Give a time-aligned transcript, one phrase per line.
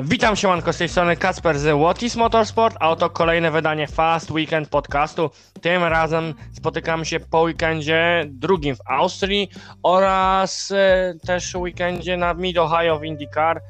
[0.00, 3.86] Witam się, Manko, z tej strony Kasper z What is Motorsport, a oto kolejne wydanie
[3.86, 5.30] Fast Weekend podcastu.
[5.60, 9.50] Tym razem spotykamy się po weekendzie drugim w Austrii
[9.82, 13.60] oraz e, też weekendzie na Mid Ohio w IndyCar.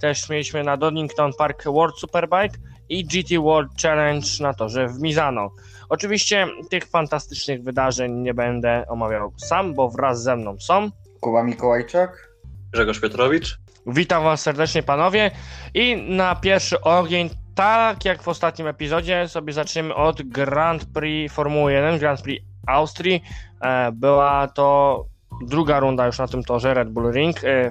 [0.00, 5.50] Też mieliśmy na Donington Park World Superbike i GT World Challenge na torze w Mizano.
[5.88, 12.28] Oczywiście tych fantastycznych wydarzeń nie będę omawiał sam, bo wraz ze mną są Kuba Mikołajczak.
[12.72, 13.63] Grzegorz Piotrowicz.
[13.86, 15.30] Witam Was serdecznie, panowie.
[15.74, 21.72] I na pierwszy ogień, tak jak w ostatnim epizodzie, sobie zaczniemy od Grand Prix Formuły
[21.72, 23.22] 1, Grand Prix Austrii.
[23.60, 25.04] E, była to
[25.46, 27.44] druga runda już na tym torze Red Bull Ring.
[27.44, 27.70] E,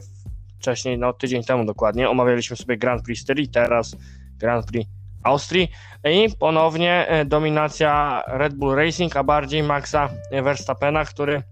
[0.60, 3.96] wcześniej, no tydzień temu dokładnie, omawialiśmy sobie Grand Prix Styrii, teraz
[4.38, 4.90] Grand Prix
[5.24, 5.72] Austrii
[6.12, 10.10] i ponownie e, dominacja Red Bull Racing, a bardziej Maxa
[10.44, 11.44] Verstappena, który,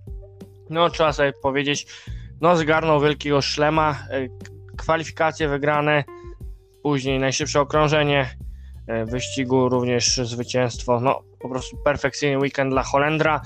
[0.69, 1.87] no trzeba sobie powiedzieć,
[2.41, 3.97] no zgarnął wielkiego szlema,
[4.81, 6.03] kwalifikacje wygrane,
[6.83, 8.29] później najszybsze okrążenie
[8.87, 10.99] e, wyścigu, również zwycięstwo.
[10.99, 13.41] No, po prostu perfekcyjny weekend dla Holendra,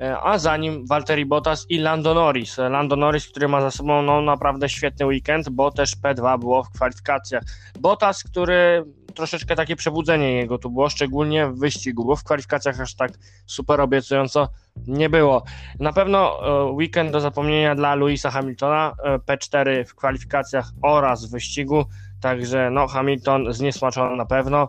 [0.00, 2.58] e, a za nim Valtteri Bottas i Lando Norris.
[2.58, 6.70] Lando Norris, który ma za sobą no, naprawdę świetny weekend, bo też P2 było w
[6.70, 7.42] kwalifikacjach.
[7.80, 12.94] Bottas, który troszeczkę takie przebudzenie jego tu było, szczególnie w wyścigu, bo w kwalifikacjach aż
[12.94, 13.12] tak
[13.46, 14.48] super obiecująco
[14.86, 15.44] nie było.
[15.80, 21.30] Na pewno e, weekend do zapomnienia dla Louisa Hamiltona, e, P4 w kwalifikacjach oraz w
[21.30, 21.84] wyścigu,
[22.20, 24.68] także no Hamilton zniesmaczony na pewno.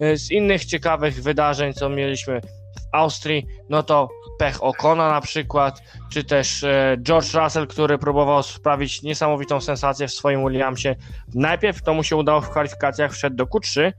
[0.00, 2.44] E, z innych ciekawych wydarzeń, co mieliśmy w
[2.92, 4.08] Austrii, no to
[4.40, 6.64] pech Okona na przykład, czy też
[7.02, 10.96] George Russell, który próbował sprawić niesamowitą sensację w swoim Williamsie.
[11.34, 13.92] Najpierw to mu się udało w kwalifikacjach, wszedł do Q3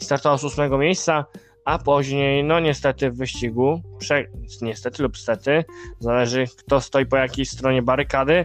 [0.00, 1.24] i startował z ósmego miejsca,
[1.68, 4.24] a później, no niestety w wyścigu, prze...
[4.62, 5.64] niestety lub stety,
[5.98, 8.44] zależy kto stoi po jakiej stronie barykady,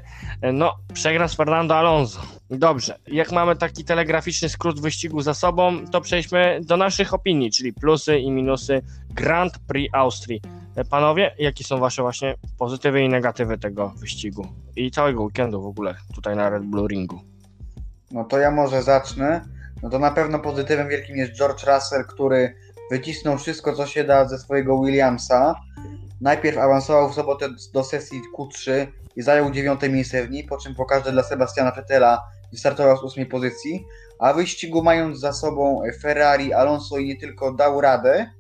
[0.54, 2.22] no przegra z Fernando Alonso.
[2.50, 7.74] Dobrze, jak mamy taki telegraficzny skrót wyścigu za sobą, to przejdźmy do naszych opinii, czyli
[7.74, 10.42] plusy i minusy Grand Prix Austrii.
[10.90, 15.96] Panowie, jakie są wasze właśnie pozytywy i negatywy tego wyścigu i całego weekendu w ogóle
[16.16, 17.20] tutaj na Red Bull Ringu?
[18.12, 19.46] No to ja może zacznę.
[19.84, 22.56] No to na pewno pozytywem wielkim jest George Russell, który
[22.94, 25.56] wycisnął wszystko, co się da ze swojego Williamsa.
[26.22, 30.76] Najpierw awansował w sobotę do sesji Q3 i zajął dziewiąte miejsce w niej, po czym
[30.76, 33.86] pokaże dla Sebastiana Vettela wystartował z ósmej pozycji,
[34.20, 38.32] a w wyścigu mając za sobą Ferrari, Alonso i nie tylko dał radę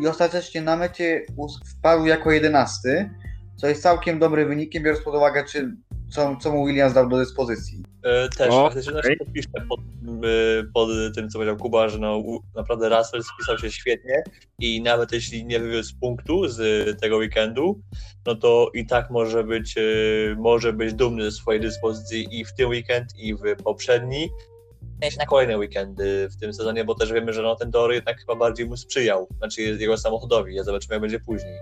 [0.00, 1.26] i ostatecznie na mecie
[1.78, 3.10] wpadł jako jedenasty,
[3.56, 5.76] co jest całkiem dobrym wynikiem, biorąc pod uwagę, czy,
[6.10, 7.82] co, co mu Williams dał do dyspozycji.
[8.02, 9.16] E, też, o, faktycznie okay.
[9.16, 12.22] podpiszę pod, e, pod, tym, co powiedział Kuba, że no,
[12.56, 14.22] naprawdę Russell spisał się świetnie
[14.58, 16.60] i nawet jeśli nie wywiózł punktu z
[17.00, 17.80] tego weekendu,
[18.26, 19.82] no to i tak może być, e,
[20.38, 24.30] może być dumny ze swojej dyspozycji i w tym weekend, i w poprzedni,
[25.18, 28.36] na kolejne weekendy w tym sezonie, bo też wiemy, że no, ten tor jednak chyba
[28.36, 31.58] bardziej mu sprzyjał, znaczy jego samochodowi, ja zobaczymy jak będzie później.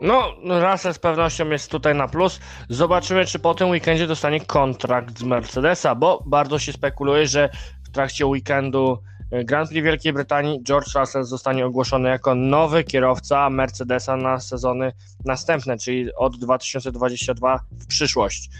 [0.00, 2.40] No, Russell z pewnością jest tutaj na plus.
[2.68, 7.48] Zobaczymy, czy po tym weekendzie dostanie kontrakt z Mercedesa, bo bardzo się spekuluje, że
[7.84, 8.98] w trakcie weekendu
[9.30, 14.92] Grand Prix Wielkiej Brytanii George Russell zostanie ogłoszony jako nowy kierowca Mercedesa na sezony
[15.24, 18.50] następne, czyli od 2022 w przyszłość.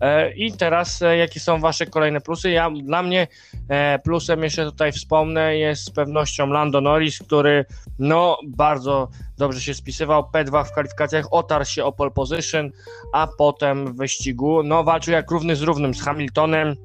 [0.00, 2.50] E, I teraz e, jakie są Wasze kolejne plusy?
[2.50, 3.26] Ja, dla mnie
[3.68, 7.64] e, plusem jeszcze tutaj wspomnę jest z pewnością Lando Norris, który
[7.98, 9.08] no bardzo
[9.38, 10.22] dobrze się spisywał.
[10.22, 12.70] P2 w kwalifikacjach otarł się o pole position,
[13.12, 16.76] a potem w wyścigu no walczył jak równy z równym z Hamiltonem,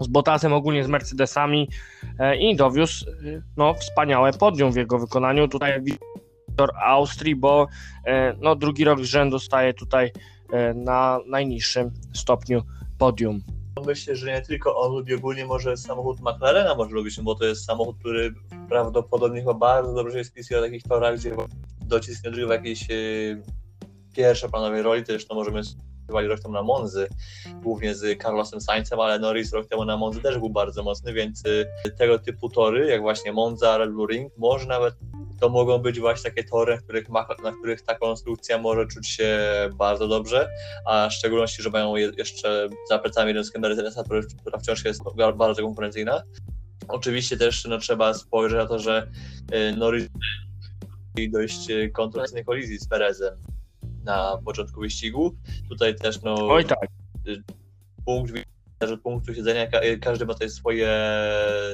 [0.00, 1.68] z Bottasem, ogólnie z Mercedesami
[2.40, 3.06] i dowiózł
[3.56, 5.48] no, wspaniałe podium w jego wykonaniu.
[5.48, 7.66] Tutaj Wiktor Austrii, bo
[8.40, 10.12] no, drugi rok z rzędu staje tutaj
[10.52, 12.62] E, na najniższym stopniu
[12.98, 13.42] podium.
[13.86, 17.64] Myślę, że nie tylko on lubi ogólnie może samochód McLarena może lubić, bo to jest
[17.64, 18.34] samochód, który
[18.68, 21.36] prawdopodobnie chyba bardzo dobrze jest spisuje na takich torach, gdzie
[21.80, 22.94] docisk nie odgrywa jakiejś e,
[24.14, 25.60] pierwszoplanowej roli, to możemy
[26.08, 27.08] rywali rok temu na Monzy,
[27.62, 31.42] głównie z Carlosem Sainzem, ale Norris rok temu na Monzy też był bardzo mocny, więc
[31.84, 34.94] e, tego typu tory, jak właśnie Monza, Red Bull Ring, może nawet
[35.40, 39.08] to mogą być właśnie takie tory, na których, ma, na których ta konstrukcja może czuć
[39.08, 39.38] się
[39.76, 40.48] bardzo dobrze,
[40.86, 44.04] a w szczególności, że mają jeszcze za plecami jednostkę Mercedesa,
[44.40, 45.02] która wciąż jest
[45.36, 46.22] bardzo konkurencyjna.
[46.88, 49.10] Oczywiście też no, trzeba spojrzeć na to, że
[49.54, 50.08] y, Norris
[51.30, 53.57] dość kontrowersyjnej kolizji z Perezem
[54.04, 55.36] na początku wyścigu.
[55.68, 56.88] Tutaj też no, Oj, tak.
[57.28, 57.42] Y,
[58.04, 58.32] punkt
[58.80, 59.66] od punktu siedzenia
[60.00, 60.90] każdy ma tutaj swoje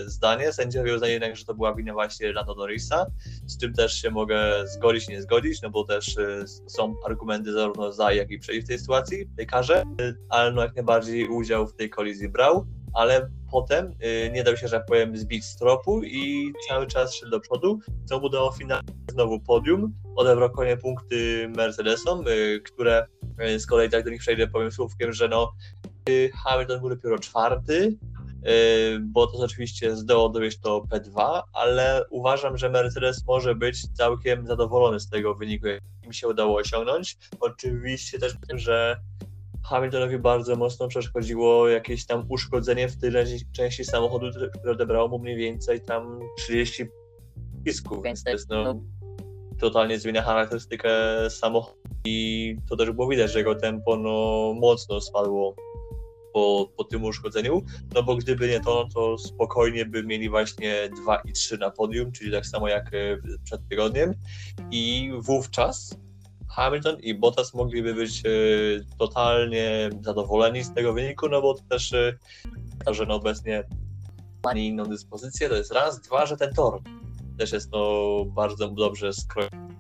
[0.07, 0.53] zdanie.
[0.53, 3.07] Sędziowie uznaje jednak, że to była wina właśnie Lando Norrisa.
[3.47, 7.93] Z tym też się mogę zgodzić, nie zgodzić, no bo też y, są argumenty zarówno
[7.93, 9.83] za, jak i przeciw tej sytuacji, tej karze,
[10.29, 12.67] ale no jak najbardziej udział w tej kolizji brał.
[12.95, 17.15] Ale potem y, nie dał się, że tak powiem, zbić z tropu i cały czas
[17.15, 23.07] szedł do przodu, co mu dało finalnie znowu podium, odebrał kolejne punkty Mercedesom, y, które
[23.49, 25.53] y, z kolei tak do nich przejdę, powiem słówkiem, że no
[26.09, 27.99] y, Hamilton był dopiero czwarty,
[28.49, 34.47] y, bo to oczywiście zdołał dowieść to P2, ale uważam, że Mercedes może być całkiem
[34.47, 37.17] zadowolony z tego wyniku, jaki im się udało osiągnąć.
[37.41, 38.97] Oczywiście też że
[39.65, 44.27] Hamiltonowi bardzo mocno przeszkodziło jakieś tam uszkodzenie w tyle części samochodu,
[44.59, 46.85] które odebrało mu mniej więcej tam 30
[47.65, 48.83] pisków, więc to jest no,
[49.61, 50.91] totalnie zmienia charakterystykę
[51.31, 55.55] samochodu i to też było widać, że jego tempo no, mocno spadło
[56.33, 57.63] po, po tym uszkodzeniu,
[57.95, 61.71] no bo gdyby nie to, no to spokojnie by mieli właśnie 2 i 3 na
[61.71, 64.15] podium, czyli tak samo jak e, przed tygodniem.
[64.71, 66.04] I wówczas
[66.57, 68.31] Hamilton i Bottas mogliby być e,
[68.99, 72.19] totalnie zadowoleni z tego wyniku, no bo to też e,
[72.85, 73.65] to, że no obecnie
[74.45, 76.81] ma inną dyspozycję, to jest raz, dwa, że ten tor
[77.39, 79.75] też jest no bardzo dobrze skrojony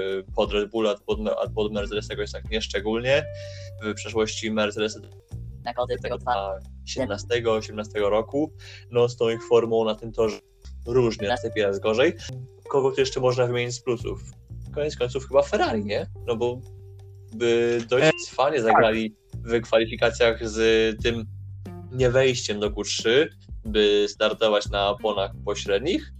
[0.00, 1.18] e, pod Red Bull, a pod,
[1.54, 3.24] pod Mercedes jakoś tak nieszczególnie.
[3.82, 4.98] W przeszłości Mercedes
[5.64, 6.58] na kody tego dwa.
[6.98, 8.52] 17-18 roku,
[8.90, 10.40] no z tą ich formą na tym torze
[10.86, 12.14] różnie, następnie raz gorzej.
[12.68, 14.43] Kogo tu jeszcze można wymienić z plusów?
[14.74, 16.06] Koniec końców chyba Ferrari, nie?
[16.26, 16.60] No bo
[17.34, 20.58] by dość cwanie zagrali w kwalifikacjach z
[21.02, 21.24] tym
[21.92, 23.26] niewejściem do Q3,
[23.64, 26.12] by startować na oponach pośrednich,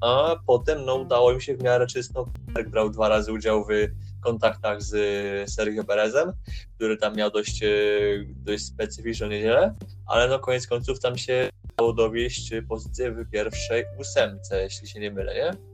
[0.00, 2.28] a potem no, udało im się w miarę czysto.
[2.70, 3.68] Brał dwa razy udział w
[4.20, 4.94] kontaktach z
[5.50, 6.32] Sergio Perezem,
[6.76, 7.60] który tam miał dość,
[8.36, 9.74] dość specyficzną niedzielę,
[10.06, 15.10] ale no koniec końców tam się udało dowieść pozycję w pierwszej ósemce, jeśli się nie
[15.10, 15.71] mylę, nie?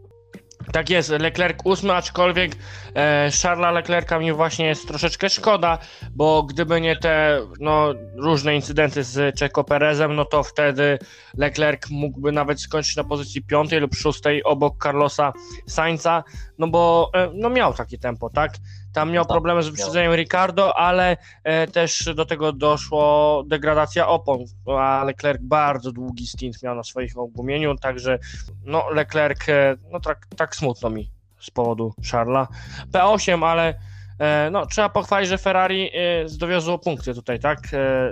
[0.73, 2.53] Tak jest, Leclerc ósmy, aczkolwiek
[2.95, 5.79] e, Charlesa Leclerca mi właśnie jest troszeczkę szkoda,
[6.15, 10.99] bo gdyby nie te no, różne incydenty z Checo Perezem, no to wtedy
[11.37, 15.33] Leclerc mógłby nawet skończyć na pozycji piątej lub szóstej obok Carlosa
[15.67, 16.25] Sainza,
[16.59, 18.53] no bo e, no, miał takie tempo, tak?
[18.99, 25.05] Tam miał problemy z wyprzedzeniem Ricardo, ale e, też do tego doszło degradacja opon, a
[25.05, 28.19] Leclerc bardzo długi stint miał na swoich ogumieniu, także
[28.65, 31.11] no Leclerc, e, no tak, tak smutno mi
[31.41, 32.49] z powodu Charlesa.
[32.93, 33.75] P8, ale
[34.19, 37.59] e, no trzeba pochwalić, że Ferrari e, dowiozło punkty tutaj, tak,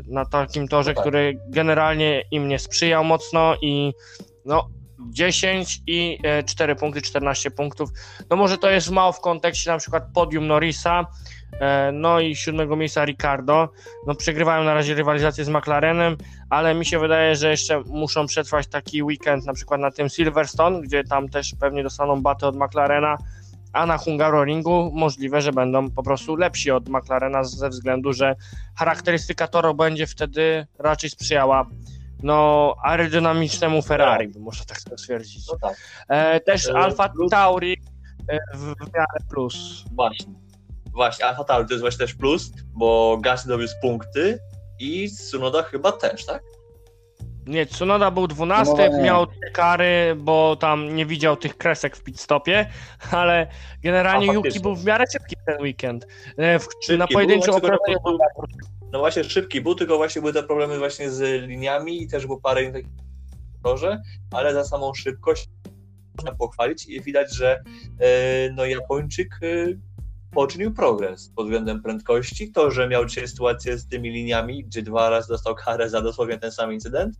[0.09, 1.03] na takim torze, No tak.
[1.03, 3.93] który generalnie im nie sprzyjał mocno i
[4.45, 4.69] no
[5.01, 7.91] 10 i e, 4 punkty, 14 punktów.
[8.31, 11.07] No może to jest mało w kontekście na przykład podium Norrisa,
[11.61, 13.69] e, no i siódmego miejsca Ricardo.
[14.07, 16.17] No przegrywają na razie rywalizację z McLarenem,
[16.51, 20.81] ale mi się wydaje, że jeszcze muszą przetrwać taki weekend na przykład na tym Silverstone,
[20.81, 23.19] gdzie tam też pewnie dostaną batę od McLarena,
[23.73, 28.37] a na Hungaroringu możliwe, że będą po prostu lepsi od McLarena ze względu, że
[28.77, 31.67] charakterystyka toru będzie wtedy raczej sprzyjała
[32.23, 35.47] no aerodynamicznemu Ferrari, by można tak stwierdzić.
[35.53, 35.77] No tak.
[36.09, 37.77] E, też E, Alfa plus- Tauri
[38.29, 39.85] e, w, w miarę plus.
[39.93, 40.33] Właśnie.
[40.93, 44.39] Właśnie, Alfa Tauri to jest właśnie też plus, bo Gasly dowiózł punkty
[44.79, 46.43] i Tsunoda chyba też, tak?
[47.47, 49.03] Nie, Tsunoda był 12, No nie.
[49.05, 52.67] miał te kary, bo tam nie widział tych kresek w pit stopie,
[53.11, 53.47] ale
[53.83, 56.07] generalnie A, Yuki był w miarę szybki ten weekend.
[56.37, 59.97] E, w, Szybki na był, pojedynczym że okrążeniu po prostu- No właśnie szybki był, tylko
[59.97, 64.55] właśnie były te problemy właśnie z liniami i też było parę innych takich torze, ale
[64.55, 65.49] za samą szybkość
[66.17, 67.63] można pochwalić i widać, że
[68.01, 69.67] e, no Japończyk e,
[70.31, 72.53] poczynił progres pod względem prędkości.
[72.53, 76.39] To, że miał dzisiaj sytuację z tymi liniami, gdzie dwa razy dostał karę za dosłownie
[76.39, 77.17] ten sam incydent,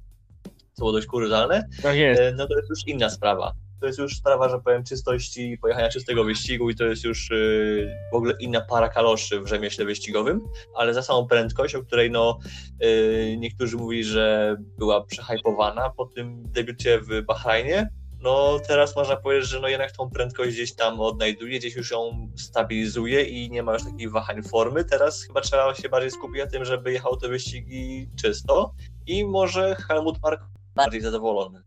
[0.73, 1.97] co było dość kuriozalne, Tak.
[1.97, 3.53] E, no to jest już inna sprawa.
[3.81, 7.91] To jest już sprawa, że powiem, czystości, pojechania czystego wyścigu i to jest już yy,
[8.13, 10.41] w ogóle inna para kaloszy w rzemieśle wyścigowym,
[10.75, 12.39] ale za samą prędkość, o której no
[12.81, 17.89] yy, niektórzy mówili, że była przehypowana po tym debiucie w Bahrajnie,
[18.21, 22.29] no teraz można powiedzieć, że no jednak tą prędkość gdzieś tam odnajduje, gdzieś już ją
[22.37, 24.85] stabilizuje i nie ma już takich wahań formy.
[24.85, 28.75] Teraz chyba trzeba się bardziej skupić na tym, żeby jechał te wyścigi czysto
[29.07, 31.63] i może Helmut Marko bardziej zadowolony.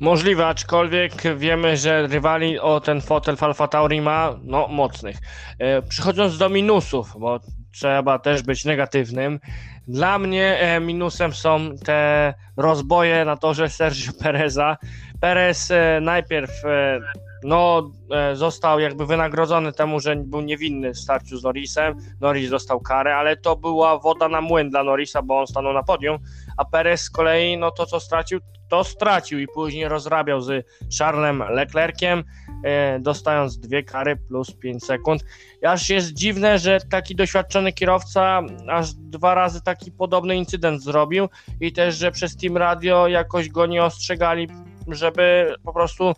[0.00, 5.16] Możliwe, aczkolwiek wiemy, że rywali o ten fotel Alfa Tauri ma no, mocnych.
[5.58, 7.40] E, Przechodząc do minusów, bo
[7.72, 9.40] trzeba też być negatywnym.
[9.88, 14.76] Dla mnie e, minusem są te rozboje na torze Sergio Pereza.
[15.20, 16.50] Perez e, najpierw
[17.44, 21.96] no, e, został jakby wynagrodzony temu, że był niewinny w starciu z Norrisem.
[22.20, 25.82] Norris dostał karę, ale to była woda na młyn dla Norrisa, bo on stanął na
[25.82, 26.18] podium,
[26.56, 30.66] a Perez z kolei, no to co stracił, to stracił i później rozrabiał z
[30.98, 32.24] Charlesem Leclerciem.
[32.64, 35.24] e, dostając dwie kary plus 5 sekund.
[35.66, 41.28] Aż jest dziwne, że taki doświadczony kierowca aż dwa razy taki podobny incydent zrobił
[41.60, 44.48] i też, że przez Team Radio jakoś go nie ostrzegali,
[44.88, 46.14] żeby po prostu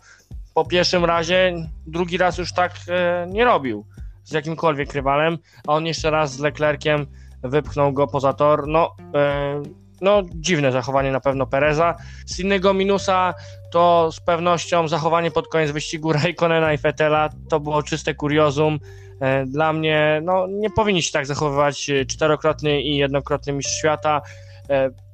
[0.55, 1.53] po pierwszym razie
[1.87, 3.85] drugi raz już tak e, nie robił
[4.23, 7.07] z jakimkolwiek rywalem, a on jeszcze raz z Leclerciem
[7.43, 8.67] wypchnął go poza tor.
[8.67, 9.63] No, e,
[10.01, 11.95] no dziwne zachowanie na pewno Pereza.
[12.25, 13.33] Z innego minusa
[13.71, 18.79] to z pewnością zachowanie pod koniec wyścigu Raikkonena i Fetela to było czyste kuriozum.
[19.21, 24.21] E, Dla mnie no, nie powinni się tak zachowywać czterokrotny i jednokrotny mistrz świata,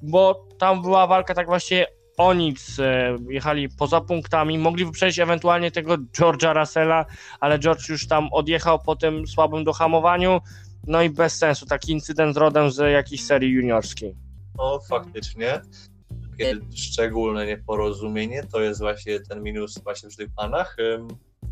[0.01, 1.87] bo tam była walka tak właśnie
[2.21, 2.79] o nic.
[2.79, 7.05] e, Jechali poza punktami, mogli wyprzedzić ewentualnie tego George'a Russella,
[7.39, 10.41] ale George już tam odjechał po tym słabym dohamowaniu.
[10.87, 14.15] No i bez sensu, taki incydent rodem z jakiejś serii juniorskiej.
[14.57, 15.61] No faktycznie.
[16.31, 20.77] Takie szczególne nieporozumienie to jest właśnie ten minus właśnie przy tych panach.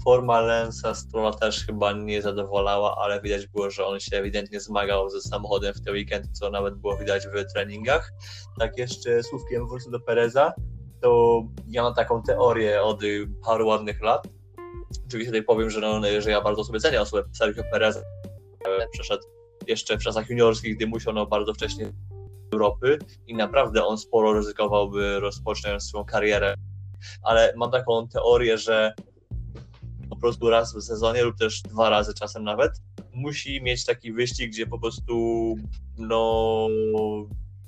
[0.03, 5.09] Forma Lensa Strolla też chyba nie zadowalała, ale widać było, że on się ewidentnie zmagał
[5.09, 8.13] ze samochodem w ten weekend, co nawet było widać w treningach.
[8.59, 10.53] Tak jeszcze słówkiem wrócę do Pereza,
[11.01, 13.01] to ja mam taką teorię od
[13.45, 14.27] paru ładnych lat.
[15.07, 17.99] Oczywiście tutaj powiem, że, no, że ja bardzo sobie cenię osobę Sergio Pereza.
[17.99, 19.23] E, Przeszedł
[19.67, 21.91] jeszcze w czasach juniorskich, gdy musiał no, bardzo wcześnie
[22.53, 26.55] Europy i naprawdę on sporo ryzykowałby rozpoczynając swoją karierę.
[27.23, 28.93] Ale mam taką teorię, że
[30.19, 32.71] prostu raz w sezonie lub też dwa razy czasem nawet
[33.13, 35.55] musi mieć taki wyścig, gdzie po prostu
[35.97, 36.67] no,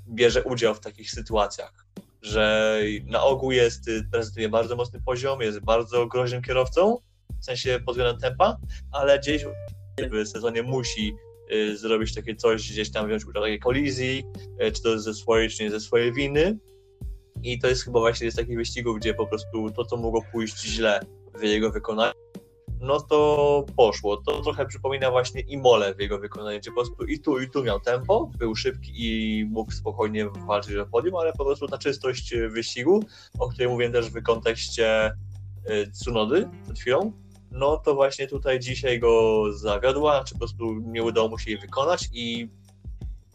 [0.09, 1.85] bierze udział w takich sytuacjach.
[2.21, 6.97] Że na ogół jest, y, prezentuje bardzo mocny poziom, jest bardzo groźnym kierowcą,
[7.41, 8.57] w sensie pod względem tempa,
[8.91, 9.45] ale gdzieś
[10.11, 11.13] w sezonie musi
[11.51, 14.23] y, zrobić takie coś, gdzieś tam wziąć udział w takiej kolizji,
[14.59, 16.57] e, czy to ze swojej, czy nie ze swojej winy.
[17.43, 20.61] I to jest chyba właśnie z takich wyścigów, gdzie po prostu to, co mogło pójść
[20.61, 20.99] źle
[21.35, 22.13] w jego wykonaniu,
[22.81, 24.17] no to poszło.
[24.17, 27.63] To trochę przypomina właśnie Imole w jego wykonaniu, gdzie po prostu i tu, i tu
[27.63, 32.33] miał tempo, był szybki i mógł spokojnie walczyć o podium, ale po prostu ta czystość
[32.49, 33.03] wyścigu,
[33.39, 35.11] o której mówiłem też w kontekście
[35.69, 37.11] y, Tsunody przed chwilą,
[37.51, 41.59] no to właśnie tutaj dzisiaj go zawiodła, czy po prostu nie udało mu się jej
[41.59, 42.49] wykonać i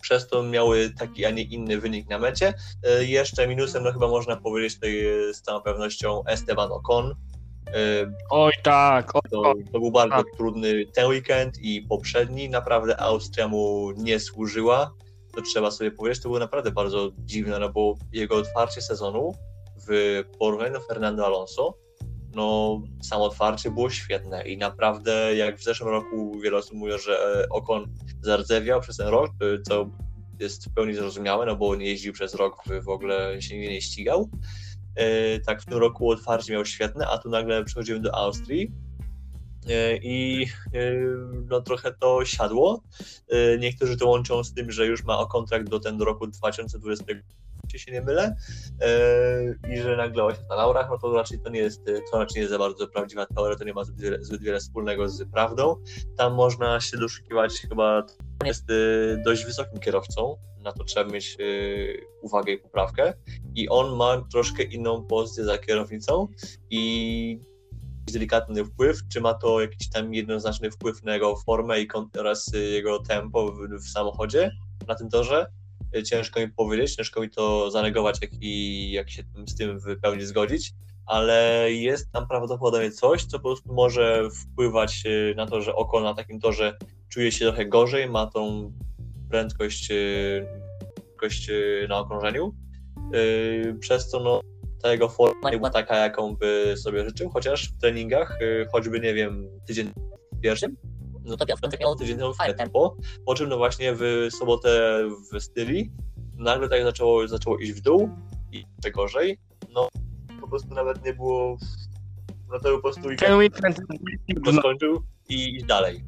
[0.01, 2.55] przez to miały taki, a nie inny wynik na mecie.
[2.83, 7.15] E, Jeszcze minusem, no chyba można powiedzieć tutaj z całą pewnością Esteban Ocon.
[8.31, 12.49] Oj tak, o, To, to był bardzo trudny ten weekend i poprzedni.
[12.49, 14.95] Naprawdę Austria mu nie służyła.
[15.35, 19.33] To trzeba sobie powiedzieć, to było naprawdę bardzo dziwne, no bo jego otwarcie sezonu
[19.89, 21.75] w porównaniu do Fernando Alonso,
[22.35, 27.19] no samo otwarcie było świetne i naprawdę jak w zeszłym roku wiele osób mówiło, że
[27.45, 27.87] e, Ocon
[28.23, 29.87] zardzewiał przez ten rok, e, co
[30.41, 34.29] jest w pełni zrozumiałe, no bo nie jeździł przez rok, w- ogóle się nie ścigał.
[34.97, 38.73] E, Tak w tym roku otwarcie miał świetne, a tu nagle przechodzimy do Austrii
[39.69, 40.95] E, i e,
[41.51, 42.83] no trochę to siadło.
[43.59, 47.05] Niektórzy to łączą z tym, że już ma o kontrakt do ten do roku 2020,
[47.77, 48.37] jeśli się nie mylę,
[48.81, 52.41] e, i że nagle osiadł na laurach, no to raczej to nie jest, to raczej
[52.41, 55.77] jest za bardzo prawdziwa teoria, to nie ma zbyt wiele, zbyt wiele wspólnego z prawdą.
[56.17, 58.07] Tam można się doszukiwać chyba,
[58.45, 58.75] jest e,
[59.25, 61.45] dość wysokim kierowcą, na to trzeba mieć e,
[62.23, 63.13] uwagę i poprawkę
[63.55, 66.29] i on ma troszkę inną pozycję za kierownicą
[66.71, 67.41] i
[68.13, 72.99] delikatny wpływ, czy ma to jakiś tam jednoznaczny wpływ na jego formę i oraz jego
[72.99, 74.51] tempo w, w samochodzie
[74.89, 75.47] na tym torze.
[75.97, 80.01] Y, Ciężko mi powiedzieć, ciężko mi to zanegować, jak, i, jak się z tym w
[80.01, 80.73] pełni zgodzić,
[81.07, 86.01] ale jest tam prawdopodobnie coś, co po prostu może wpływać y, na to, że oko
[86.01, 86.77] na takim torze
[87.09, 88.73] czuje się trochę gorzej, ma tą
[89.31, 90.47] prędkość, y,
[90.97, 91.51] prędkość
[91.89, 92.55] na okrążeniu,
[93.81, 94.41] przez co no,
[94.83, 98.39] ta jego forma nie była taka, jaką by sobie życzył, chociaż w treningach,
[98.73, 99.91] choćby, nie wiem, tydzień
[100.43, 100.77] pierwszym,
[101.27, 105.03] no to To Piotr miał tydzień fajne tempo, po czym no właśnie w sobotę
[105.33, 105.93] w styli
[106.37, 108.11] nagle tak zaczęło, zaczęło iść w dół
[108.53, 109.39] i jeszcze gorzej,
[109.75, 109.89] no
[110.41, 111.57] po prostu nawet nie było,
[112.53, 116.05] no to po prostu ten weekend weekend, go skończył i iść dalej.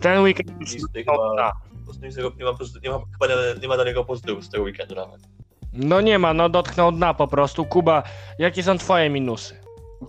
[0.00, 0.50] ten weekend
[0.94, 2.50] I chyba, po prostu nic tego nie ma,
[2.82, 5.20] nie ma chyba nie, nie ma dla niego pozytywu z tego weekendu nawet.
[5.72, 7.64] no nie ma, no dotknął dna po prostu.
[7.64, 8.02] Kuba,
[8.38, 9.56] jakie są twoje minusy?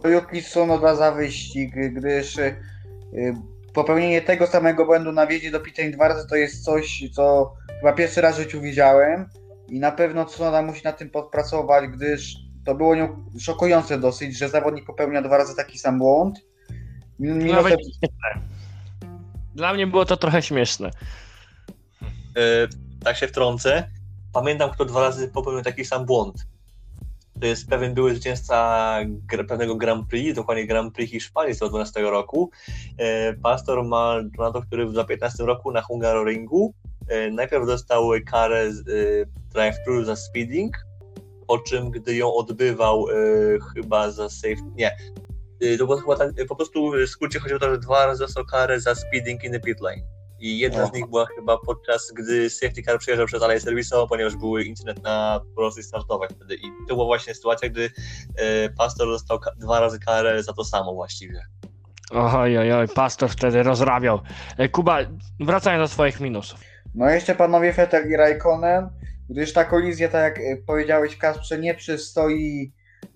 [0.01, 2.55] To Yuki Tsunoda za wyścig, gdyż y,
[3.73, 7.93] popełnienie tego samego błędu na wjeździe do Piteń dwa razy to jest coś, co chyba
[7.93, 9.29] pierwszy raz w życiu widziałem
[9.67, 14.49] i na pewno Tsunoda musi nad tym podpracować, gdyż to było nią szokujące dosyć, że
[14.49, 16.39] zawodnik popełnia dwa razy taki sam błąd.
[17.19, 17.79] Min- Minusem, Nawet.
[19.55, 20.91] Dla mnie było to trochę śmieszne.
[22.37, 22.67] E,
[23.03, 23.87] tak się wtrącę,
[24.33, 26.47] pamiętam, kto dwa razy popełnił taki sam błąd.
[27.43, 28.97] To jest pewien były zwycięzca
[29.47, 32.51] pewnego Grand Prix, dokładnie Grand Prix Hiszpanii z 2012 roku.
[32.97, 36.73] E, Pastor Maldonado, który w 2015 roku na Hungaroringu
[37.07, 38.71] e, najpierw dostał karę e,
[39.53, 40.77] drive-thru za speeding,
[41.47, 43.05] po czym gdy ją odbywał
[43.73, 44.97] chyba za safety, nie,
[45.77, 48.45] to było chyba tak, po prostu w skrócie chodziło o to, że dwa razy dostał
[48.45, 50.12] karę za speeding in the pit lane.
[50.39, 54.35] I jedna z nich była chyba podczas, gdy safety car przejeżdżał przez aleję serwisową, ponieważ
[54.35, 56.55] były incydent na prosty startowej wtedy.
[56.55, 57.89] I to była właśnie sytuacja, gdy
[58.35, 61.45] e, pastor dostał ka- dwa razy karę za to samo właściwie.
[62.11, 64.19] Oj, oj, oj, pastor wtedy rozrabiał.
[64.57, 64.97] E, Kuba,
[65.39, 66.59] wracając do swoich minusów.
[66.95, 68.89] No jeszcze panowie Vettel i Raikkonen,
[69.29, 72.73] gdyż ta kolizja, tak jak powiedziałeś Kasprze, nie przystoi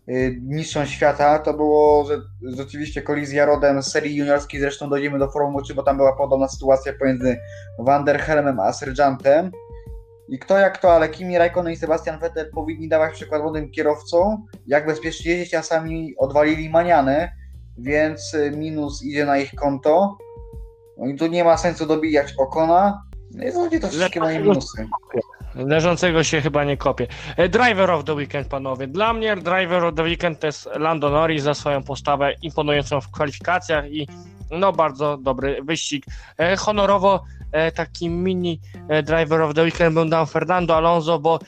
[0.10, 2.18] y, mistrzom świata, to było że,
[2.58, 6.48] rzeczywiście kolizja rodem z serii juniorskiej, zresztą dojdziemy do Formuły 3, bo tam była podobna
[6.48, 7.38] sytuacja pomiędzy
[7.80, 9.52] Van der Helmem a Sergeantem.
[10.30, 14.46] I kto jak to, ale Kimi Raikkonen i Sebastian Vettel powinni dawać przykład młodym kierowcom,
[14.68, 17.30] jak bezpiecznie jeździć, a sami odwalili maniany,
[17.78, 20.18] więc y, minus idzie na ich konto.
[20.98, 23.04] No i tu nie ma sensu dobijać Okona.
[23.32, 24.88] No i to wszystkie moje minusy.
[25.58, 27.08] Leżącego się chyba nie kopie.
[27.38, 28.88] E, Driver of the Weekend, panowie.
[28.88, 33.12] Dla mnie Driver of the Weekend to jest Lando Norris za swoją postawę imponującą w
[33.12, 34.08] kwalifikacjach i
[34.52, 36.06] no bardzo dobry wyścig.
[36.38, 38.60] E, Honorowo e, taki mini
[39.04, 41.40] Driver of the Weekend był dał Fernando Alonso, bo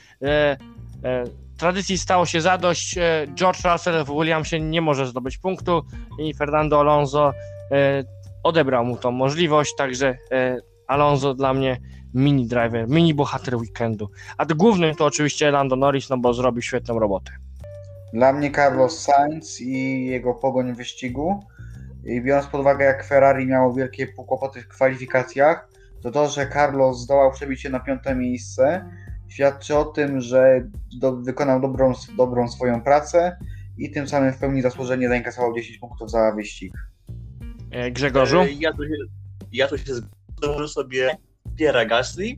[1.58, 2.96] tradycji stało się zadość.
[3.36, 5.86] George Russell w Williamsie nie może zdobyć punktu
[6.20, 7.34] i Fernando Alonso
[8.44, 10.18] odebrał mu tą możliwość, także
[10.88, 11.80] Alonso dla mnie
[12.14, 14.10] mini driver, mini bohater weekendu.
[14.38, 17.32] A głównym to oczywiście Lando Norris, no bo zrobił świetną robotę.
[18.14, 21.44] Dla mnie Carlos Sainz i jego pogoń w wyścigu.
[22.06, 25.70] I biorąc pod uwagę, jak Ferrari miało wielkie kłopoty w kwalifikacjach,
[26.02, 28.86] to to, że Carlos zdołał przebić się na piąte miejsce,
[29.28, 30.68] świadczy o tym, że
[31.00, 33.38] do, wykonał dobrą, dobrą swoją pracę
[33.78, 36.74] i tym samym w pełni zasłużenie zainkasował 10 punktów za wyścig.
[37.72, 38.40] E, Grzegorzu?
[38.40, 38.96] E, Ja tu się,
[39.52, 41.18] ja tu się zgodzę sobie
[41.60, 42.36] Pierre Gasly.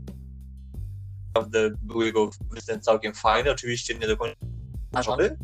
[1.28, 4.36] Naprawdę był jego występ całkiem fajny, oczywiście nie do końca
[5.08, 5.38] nowy,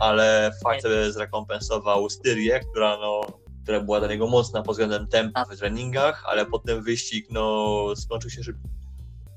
[0.00, 3.20] ale fajnie sobie zrekompensował Styrię, która no
[3.62, 8.30] która była dla niego mocna pod względem tempa w treningach, ale potem wyścig no skończył
[8.30, 8.68] się szybko.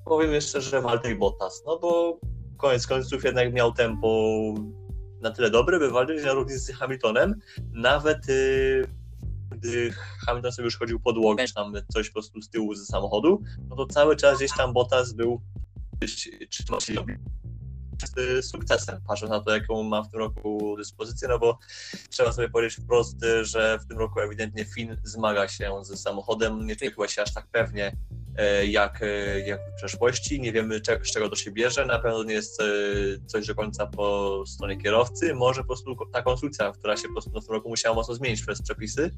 [0.05, 2.19] Powiem jeszcze, że Walter Bottas, no bo
[2.57, 4.33] koniec końców jednak miał tempo
[5.21, 7.35] na tyle dobre, by walczyć na równi z Hamiltonem,
[7.73, 9.00] nawet y,
[9.61, 9.93] gdy
[10.25, 13.75] Hamilton sobie już chodził podłogę, czy tam coś po prostu z tyłu ze samochodu, no
[13.75, 15.41] to cały czas gdzieś tam Bottas był
[16.49, 16.93] trzymał się
[18.15, 21.59] z sukcesem, patrząc na to, jaką ma w tym roku dyspozycję, no bo
[22.09, 26.75] trzeba sobie powiedzieć wprost, że w tym roku ewidentnie Finn zmaga się z samochodem, nie
[26.75, 27.97] czuła się aż tak pewnie
[28.67, 32.33] jak, e, jak w przeszłości, nie wiemy z czego to się bierze, na pewno nie
[32.33, 32.65] jest e,
[33.25, 37.41] coś do końca po stronie kierowcy, może po prostu ta konstrukcja, która się po prostu
[37.41, 39.11] w tym roku musiała mocno zmienić przez przepisy,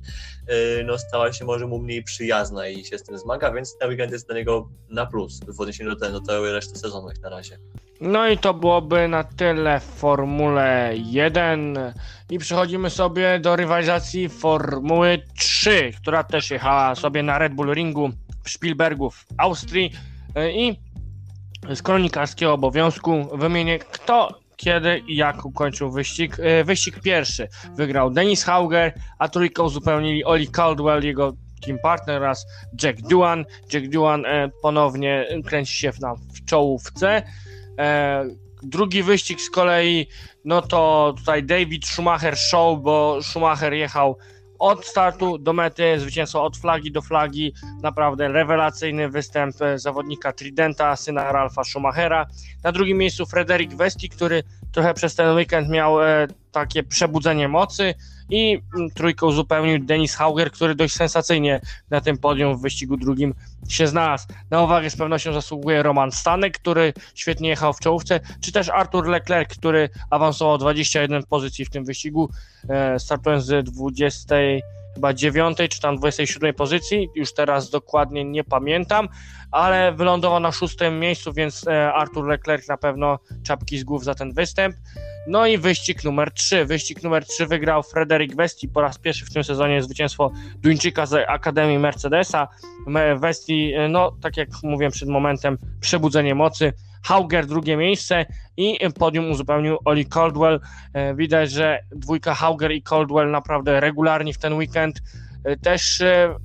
[0.48, 3.90] e, no stała się może mu mniej przyjazna i się z tym zmaga, więc ten
[3.90, 7.30] weekend jest dla niego na plus w odniesieniu do, do całej reszty sezonu jak na
[7.30, 7.58] razie.
[8.02, 11.94] No i to byłoby na tyle w Formule 1
[12.30, 18.12] i przechodzimy sobie do rywalizacji Formuły 3, która też jechała sobie na Red Bull Ringu
[18.44, 19.92] w Spielbergu w Austrii
[20.36, 20.80] E, i
[21.76, 26.38] z kronikarskiego obowiązku wymienię kto, kiedy i jak ukończył wyścig.
[26.40, 31.34] E, Wyścig pierwszy wygrał Dennis Hauger, a trójką uzupełnili Oli Caldwell, jego
[31.66, 32.46] team partner oraz
[32.84, 33.46] Jack Duan.
[33.74, 37.24] Jack Duan e, ponownie kręci się w, na, w czołówce.
[38.64, 40.08] Drugi wyścig z kolei,
[40.46, 44.18] no to tutaj David Schumacher show, bo Schumacher jechał
[44.64, 50.96] od startu do mety, zwycięstwo od flagi do flagi, naprawdę rewelacyjny występ e, zawodnika Tridenta,
[50.96, 52.28] syna Ralfa Schumachera.
[52.64, 57.96] Na drugim miejscu Frederik Westi, który trochę przez ten weekend miał e, takie przebudzenie mocy
[58.30, 63.34] i mm, trójką uzupełnił Denis Hauger, który dość sensacyjnie na tym podium w wyścigu drugim
[63.68, 64.28] się znalazł.
[64.52, 69.08] Na uwagę z pewnością zasługuje Roman Stanek, który świetnie jechał w czołówce, czy też Artur
[69.08, 72.30] Leclerc, który awansował 21 pozycji w tym wyścigu,
[72.70, 74.36] e, startując z 20
[74.94, 79.10] chyba 9 czy tam 27 pozycji, już teraz dokładnie nie pamiętam,
[79.52, 84.16] ale wylądował na szóstym miejscu, więc e, Artur Leclerc na pewno czapki z głów za
[84.16, 84.76] ten występ.
[85.28, 86.66] No i wyścig numer 3.
[86.66, 91.14] Wyścig numer 3 wygrał Frederik Westi po raz pierwszy w tym sezonie zwycięstwo Duńczyka z
[91.30, 92.48] Akademii Mercedesa.
[92.88, 96.74] Me- Westi, e, no tak jak mówiłem przed momentem, przebudzenie mocy.
[97.04, 98.26] Hauger drugie miejsce
[98.58, 100.60] i podium uzupełnił Oli Caldwell.
[100.94, 105.02] E, Widać, że dwójka Hauger i Caldwell naprawdę regularni w ten weekend.
[105.44, 106.36] E, Też e,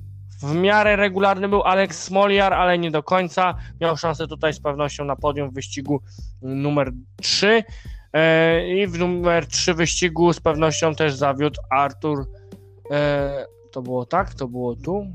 [0.43, 3.55] w miarę regularny był Alex Smoliar, ale nie do końca.
[3.81, 6.01] Miał szansę tutaj z pewnością na podium w wyścigu
[6.41, 6.91] numer
[7.21, 7.63] 3.
[8.13, 12.25] E, I w numer 3 wyścigu z pewnością też zawiódł Artur.
[13.71, 14.33] To było tak?
[14.33, 15.05] To było tu?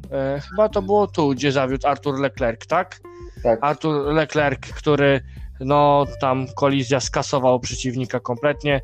[0.51, 3.01] Chyba to było tu, gdzie zawiódł Artur Leclerc, tak?
[3.45, 3.59] Tak.
[3.63, 5.21] Artur Leclerc, który
[5.61, 8.81] no tam kolizja skasował przeciwnika kompletnie.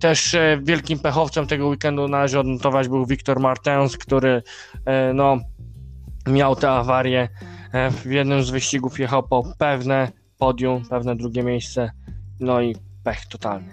[0.00, 4.42] Też e, wielkim pechowcem tego weekendu należy odnotować był Victor Martens, który
[4.84, 5.38] e, no
[6.28, 7.28] miał tę awarię.
[7.72, 11.90] E, W jednym z wyścigów jechał po pewne podium, pewne drugie miejsce,
[12.40, 13.72] no i pech totalny.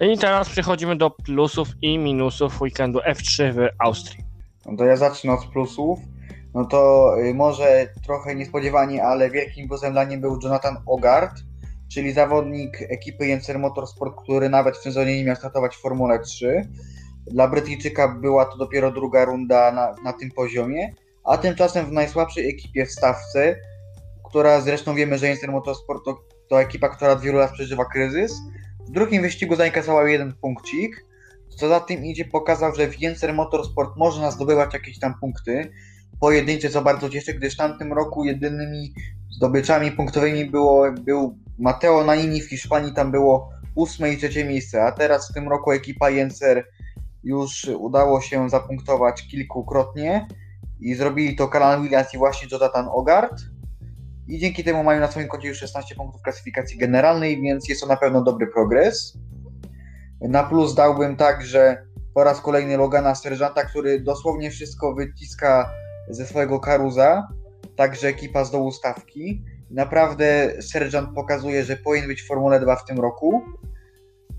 [0.00, 4.24] I teraz przechodzimy do plusów i minusów weekendu F3 w Austrii.
[4.66, 5.98] No to ja zacznę od plusów.
[6.54, 9.68] No to y, może trochę niespodziewanie, ale wielkim
[10.06, 11.32] mnie był Jonathan Ogard,
[11.92, 16.68] czyli zawodnik ekipy Jenser Motorsport, który nawet w sezonie nie miał startować w Formule 3.
[17.26, 22.48] Dla Brytyjczyka była to dopiero druga runda na, na tym poziomie, a tymczasem w najsłabszej
[22.48, 23.56] ekipie w stawce,
[24.24, 28.32] która zresztą wiemy, że Jenser Motorsport to, to ekipa, która od wielu lat przeżywa kryzys,
[28.88, 31.04] w drugim wyścigu zainkasował jeden punkcik,
[31.48, 35.70] co za tym idzie, pokazał, że w Jenser Motorsport można zdobywać jakieś tam punkty
[36.20, 38.92] pojedyncze, co bardzo cieszy, gdyż w tamtym roku jedynymi
[39.30, 44.92] zdobyczami punktowymi było, był Matteo Nanini w Hiszpanii, tam było ósme i trzecie miejsce, a
[44.92, 46.64] teraz w tym roku ekipa Jenser
[47.24, 50.28] już udało się zapunktować kilkukrotnie
[50.80, 53.40] i zrobili to Kalan Williams i właśnie Jonathan Ogard
[54.28, 57.86] i dzięki temu mają na swoim koncie już 16 punktów klasyfikacji generalnej, więc jest to
[57.86, 59.18] na pewno dobry progres.
[60.20, 65.70] Na plus dałbym także po raz kolejny Logana Serżanta, który dosłownie wszystko wyciska
[66.10, 67.28] ze swojego karuza,
[67.76, 69.42] także ekipa z dołu stawki.
[69.70, 73.42] Naprawdę Sergeant pokazuje, że powinien być w Formule 2 w tym roku.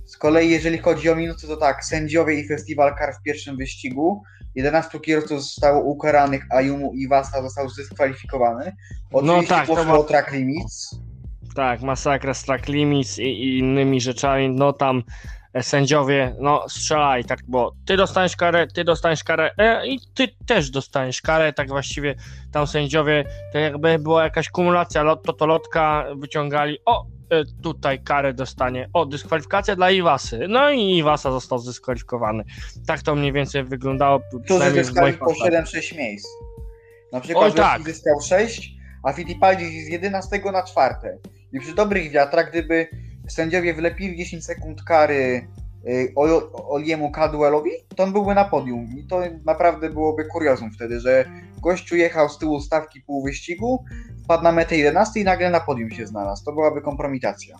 [0.05, 4.21] Z kolei jeżeli chodzi o minusy, to tak, sędziowie i Festival Car w pierwszym wyścigu.
[4.55, 8.75] 11 kierowców zostało ukaranych, a Jumu i Wasta został zdyskwalifikowany.
[9.12, 10.99] Oczywiście tak, to poszło ma- o track limits.
[11.55, 15.03] Tak, masakra z track limits i, i innymi rzeczami, no tam
[15.62, 20.70] sędziowie, no strzelaj, tak, bo ty dostaniesz karę, ty dostaniesz karę e, i ty też
[20.70, 22.16] dostaniesz karę, tak właściwie
[22.52, 28.04] tam sędziowie, to jakby była jakaś kumulacja, lot, to, to lotka wyciągali, o, e, tutaj
[28.04, 32.44] karę dostanie, o, dyskwalifikacja dla Iwasy, no i Iwasa został zdyskwalifikowany.
[32.88, 34.20] Tak to mniej więcej wyglądało,
[35.20, 35.64] po oczach.
[35.64, 36.28] 7-6 miejsc.
[37.12, 37.82] Na przykład Oj, tak.
[37.82, 38.72] zyskał 6,
[39.04, 40.96] a Fittipaldi z 11 na 4.
[41.54, 42.88] I przy dobrych wiatrach, gdyby
[43.32, 45.48] sędziowie wlepili 10 sekund kary
[45.88, 48.89] y, Ol- Oliemu Cadwellowi, to on byłby na podium.
[48.98, 51.26] I to naprawdę byłoby kuriozum wtedy, że
[51.62, 53.86] gościu jechał z tyłu stawki pół wyścigu,
[54.24, 56.46] wpadł na metę 11 i nagle na podium się znalazł.
[56.46, 57.58] To byłaby kompromitacja.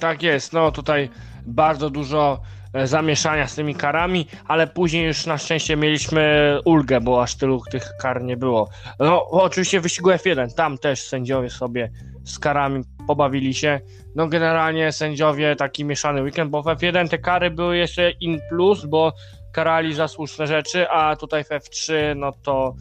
[0.00, 1.10] Tak jest, no tutaj
[1.46, 2.40] bardzo dużo
[2.74, 7.60] e, zamieszania z tymi karami, ale później już na szczęście mieliśmy ulgę, bo aż tylu
[7.70, 8.68] tych kar nie było.
[9.00, 11.90] No oczywiście wyścigu F1, tam też sędziowie sobie
[12.24, 13.80] z karami pobawili się.
[14.16, 18.84] No generalnie sędziowie taki mieszany weekend, bo w F1 te kary były jeszcze in plus,
[18.84, 19.12] bo
[19.52, 22.74] karali za słuszne rzeczy, a tutaj w F3 no to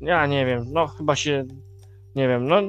[0.00, 1.44] ja nie wiem, no chyba się
[2.16, 2.62] nie wiem, no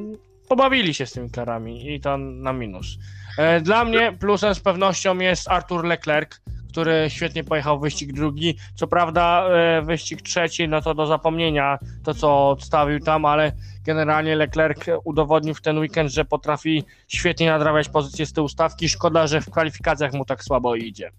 [0.50, 2.98] pobawili się z tymi karami i to na minus.
[3.38, 6.42] E, Dla mnie plusem z pewnością jest Artur Leclerc,
[6.76, 8.58] który świetnie pojechał wyścig drugi.
[8.76, 13.52] Co prawda e, wyścig trzeci, no to do zapomnienia to, co odstawił tam, ale
[13.86, 18.90] generalnie Leclerc udowodnił w ten weekend, że potrafi świetnie nadrabiać pozycję z tyłu stawki.
[18.90, 21.12] Szkoda, że w kwalifikacjach mu tak słabo idzie.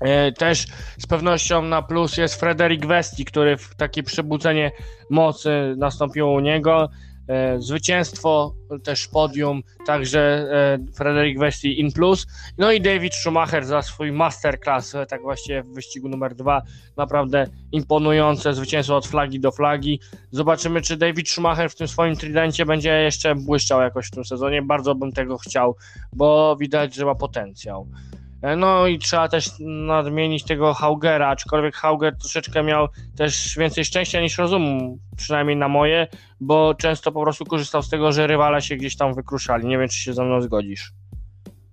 [0.00, 0.66] E, Też
[0.98, 4.70] z pewnością na plus jest Frederik Westi, który w takie przebudzenie
[5.10, 6.88] mocy nastąpiło u niego.
[7.28, 12.26] E, Zwycięstwo, też podium, także e, Frederik Westi in plus.
[12.58, 16.62] No i David Schumacher za swój masterclass, e, tak właściwie w wyścigu numer dwa.
[16.96, 20.00] Naprawdę imponujące zwycięstwo od flagi do flagi.
[20.30, 24.62] Zobaczymy, czy David Schumacher w tym swoim tridencie będzie jeszcze błyszczał jakoś w tym sezonie.
[24.62, 25.76] Bardzo bym tego chciał,
[26.12, 27.88] bo widać, że ma potencjał.
[28.44, 34.20] E, No i trzeba też nadmienić tego Haugera, aczkolwiek Hauger troszeczkę miał też więcej szczęścia
[34.20, 36.06] niż rozumu, przynajmniej na moje,
[36.40, 39.66] bo często po prostu korzystał z tego, że rywale się gdzieś tam wykruszali.
[39.66, 40.92] Nie wiem, czy się ze mną zgodzisz.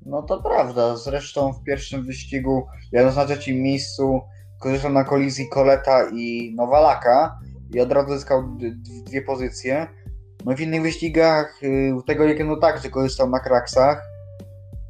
[0.06, 0.98] No to prawda.
[0.98, 4.22] Zresztą w pierwszym wyścigu, jadąc na trzecim miejscu,
[4.60, 7.40] korzystał na kolizji Koleta i Nowalaka
[7.74, 8.44] i od razu zyskał
[9.06, 9.88] dwie pozycje.
[10.46, 14.11] No w innych wyścigach y, tego weekendu także korzystał na kraksach,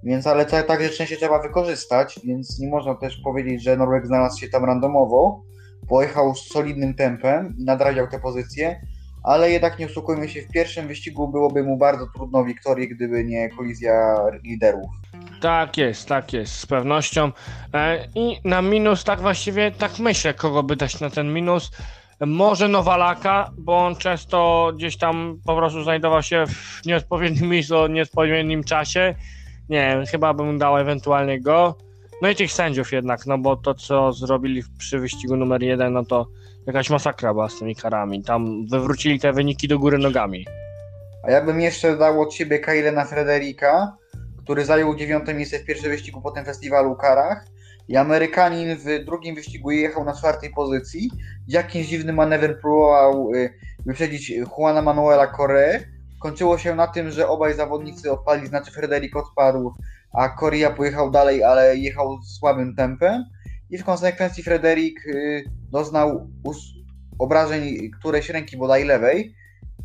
[0.04, 4.40] więc ale ta, także szczęście trzeba wykorzystać, więc nie można też powiedzieć, że Norweg znalazł
[4.40, 5.44] się tam randomowo.
[5.90, 8.82] Pojechał z solidnym tempem i nadrabiał te pozycje,
[9.24, 13.50] ale jednak nie oszukujmy się, w pierwszym wyścigu byłoby mu bardzo trudno wiktorię, gdyby nie
[13.50, 14.90] kolizja liderów.
[15.42, 17.32] Tak jest, tak jest, z pewnością.
[17.74, 21.72] E, I na minus, tak właściwie, tak myślę, kogo by dać na ten minus.
[22.26, 27.88] Może Nowalaka, bo on często gdzieś tam po prostu znajdował się w nieodpowiednim miejscu o
[27.88, 29.16] nieodpowiednim czasie.
[29.72, 31.76] Nie wiem, chyba bym dał ewentualnie go.
[32.22, 36.06] No i tych sędziów jednak, no bo to co zrobili przy wyścigu numer jeden, no
[36.06, 36.28] to
[36.68, 38.24] jakaś masakra była z tymi karami.
[38.24, 40.46] Tam wywrócili te wyniki do góry nogami.
[41.24, 43.98] A ja bym jeszcze dał od siebie Kailena Frederika,
[44.44, 47.46] który zajął dziewiąte miejsce w pierwszym wyścigu po tym festiwalu karach.
[47.88, 51.12] I Amerykanin w drugim wyścigu jechał na czwartej pozycji.
[51.48, 53.54] Jakimś dziwnym manewrem próbował y,
[53.86, 55.80] wyprzedzić Juana Manuela Correa.
[56.22, 59.74] Kończyło się na tym, że obaj zawodnicy odpali, znaczy Frederik odpadł,
[60.14, 63.26] a Correa pojechał dalej, ale jechał słabym tempem.
[63.70, 66.30] I w konsekwencji Frederik y, doznał
[67.20, 69.36] obrażeń którejś ręki bodaj lewej,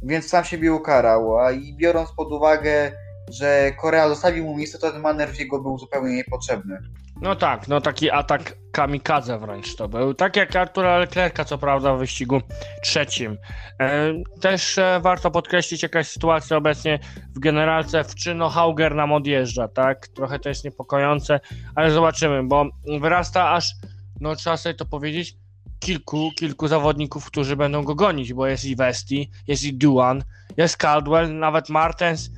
[0.03, 1.39] więc sam siebie ukarał.
[1.39, 2.93] A i biorąc pod uwagę,
[3.31, 6.79] że Korea zostawił mu miejsce, to ten manewr jego był zupełnie niepotrzebny.
[7.21, 10.15] No tak, no taki atak kamikadze wręcz to był.
[10.15, 12.41] Tak jak Artura Leclerca, co prawda, w wyścigu
[12.83, 13.39] trzecim.
[13.81, 16.99] E, też e, warto podkreślić jakaś sytuacja obecnie
[17.35, 20.09] w generalce w Czyno Hauger nam odjeżdża, tak?
[20.09, 21.41] Trochę to jest niepokojące,
[21.75, 22.67] ale zobaczymy, bo
[23.01, 23.75] wyrasta aż,
[24.21, 25.37] no trzeba sobie to powiedzieć,
[25.81, 30.25] kilku, kilku zawodników, którzy będą go gonić, bo jest i Vesti, jest i Duan,
[30.57, 32.31] jest Caldwell, nawet Martens,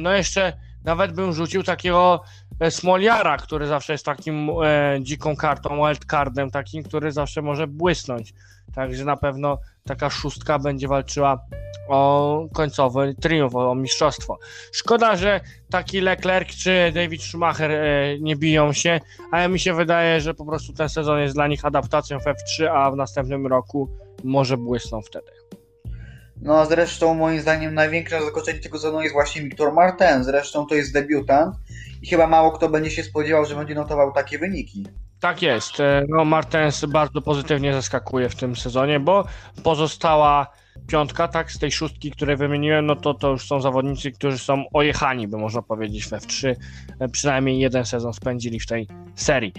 [0.00, 0.52] no jeszcze
[0.84, 2.22] nawet bym rzucił takiego
[2.60, 8.34] e, Smoliara, który zawsze jest takim e, dziką kartą, wildcardem takim, który zawsze może błysnąć.
[8.74, 11.44] Także na pewno taka szóstka będzie walczyła
[11.88, 14.38] o końcowy triumf, o mistrzostwo.
[14.72, 19.00] Szkoda, że taki Leclerc czy David Schumacher e, nie biją się,
[19.32, 22.66] ale mi się wydaje, że po prostu ten sezon jest dla nich adaptacją w F3,
[22.66, 23.88] a w następnym roku
[24.24, 25.30] może błysną wtedy.
[26.42, 30.24] No a zresztą moim zdaniem największe zaskoczenie tego sezonu jest właśnie Victor Martin.
[30.24, 31.56] Zresztą to jest debiutant
[32.02, 34.86] i chyba mało kto będzie się spodziewał, że będzie notował takie wyniki.
[35.20, 35.80] Tak jest.
[35.80, 39.24] E, No, Martens bardzo pozytywnie zaskakuje w tym sezonie, bo
[39.64, 40.46] pozostała
[40.86, 44.64] piątka, tak, z tej szóstki, które wymieniłem, no to to już są zawodnicy, którzy są
[44.72, 46.54] ojechani, by można powiedzieć, w F3.
[47.00, 49.52] E, Przynajmniej jeden sezon spędzili w tej serii.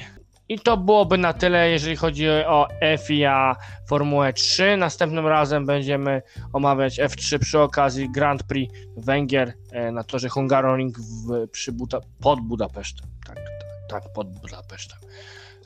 [0.49, 2.67] I to byłoby na tyle, jeżeli chodzi o
[3.07, 3.55] FIA
[3.87, 4.77] Formułę 3.
[4.77, 6.21] Następnym razem będziemy
[6.53, 11.73] omawiać F3 przy okazji Grand Prix Węgier e, na torze Hungaroring w, przy
[12.21, 13.07] pod Budapesztem.
[13.27, 14.99] Tak, tak, tak, pod Budapesztem.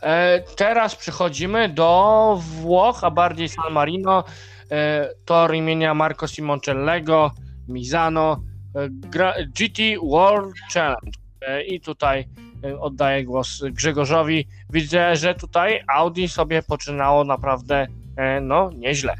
[0.01, 4.23] E, Teraz przechodzimy do Włoch, a bardziej San Marino,
[4.71, 7.31] e, tor imienia Marco Simoncellego,
[7.67, 8.43] Misano,
[9.47, 11.17] GT World Challenge.
[11.67, 12.27] I tutaj
[12.79, 14.47] oddaję głos Grzegorzowi.
[14.69, 19.15] Widzę, że tutaj Audi sobie poczynało naprawdę e, no nieźle.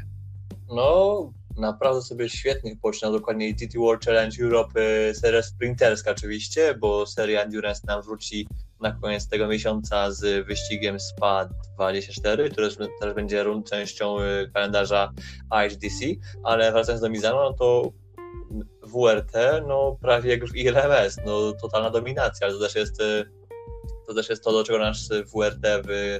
[0.68, 4.80] No, naprawdę sobie świetnie poczynał dokładnie GT World Challenge Europe,
[5.10, 8.46] y, seria sprinterska oczywiście, bo seria Endurance nam wróci
[8.80, 12.68] na koniec tego miesiąca z wyścigiem SPA 24, który
[13.00, 15.12] też- będzie częścią y, kalendarza
[15.66, 16.04] IHDC,
[16.44, 17.92] ale wracając do Mizano, no to
[18.82, 19.32] WRT,
[19.66, 23.24] no prawie jak w ILMS, no totalna dominacja, ale to też jest y,
[24.06, 26.18] to też jest to, do czego nasz WRT w,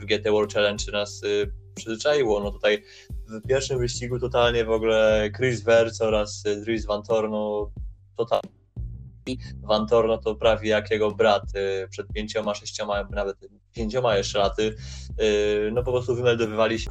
[0.00, 2.40] w GT World Challenge nas y, przyzwyczaiło.
[2.40, 2.82] No tutaj
[3.28, 7.70] w pierwszym wyścigu totalnie w ogóle Chris Verc oraz y, Dries Van Torno
[8.16, 8.50] totalnie
[9.62, 11.42] Van Torno to prawie jak jego brat
[11.90, 13.36] przed pięcioma, sześcioma, nawet
[13.72, 14.76] pięcioma jeszcze laty.
[15.72, 16.90] No po prostu wymeldowywali się.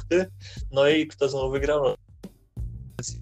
[0.70, 1.82] No i kto znowu wygrał?
[1.82, 1.94] No,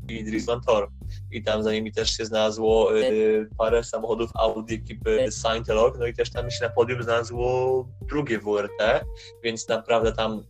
[0.08, 0.92] i Dries Van Torn.
[1.31, 6.14] I tam za nimi też się znalazło y, parę samochodów Audi ekipy Scientolog, no i
[6.14, 9.05] też tam się na podium znalazło drugie WRT,
[9.45, 10.43] więc naprawdę tam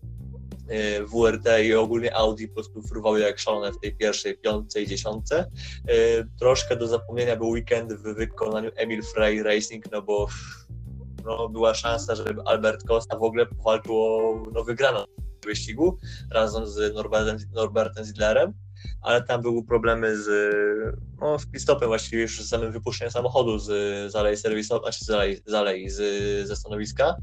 [0.71, 4.87] y, WRT i ogólnie Audi po prostu fruwały jak szalone w tej pierwszej piątce i
[4.87, 5.51] dziesiątce.
[5.91, 10.29] Y, Troszkę do zapomnienia był weekend w wykonaniu Emil Frey Racing, no bo
[11.25, 15.05] no, była szansa, żeby Albert Costa w ogóle powalczył o no, wygraną
[15.45, 15.99] wyścigu
[16.31, 18.53] razem z Norbertem, Norbertem Zidlerem,
[19.03, 20.29] ale tam były problemy z,
[21.21, 23.67] no, z pit-stopem właściwie już z samym wypuszczeniem samochodu z,
[24.13, 25.99] z alei serwisowego, znaczy z alei, z alei z,
[26.49, 27.17] ze stanowiska.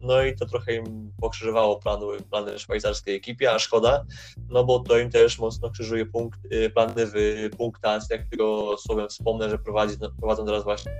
[0.00, 4.04] No i to trochę im pokrzyżowało planu, plany szwajcarskiej ekipie, a szkoda,
[4.48, 9.08] no bo to im też mocno krzyżuje punkt, y, plany w punktacji, jak tylko słowem
[9.08, 10.92] wspomnę, że prowadzi, prowadzą teraz właśnie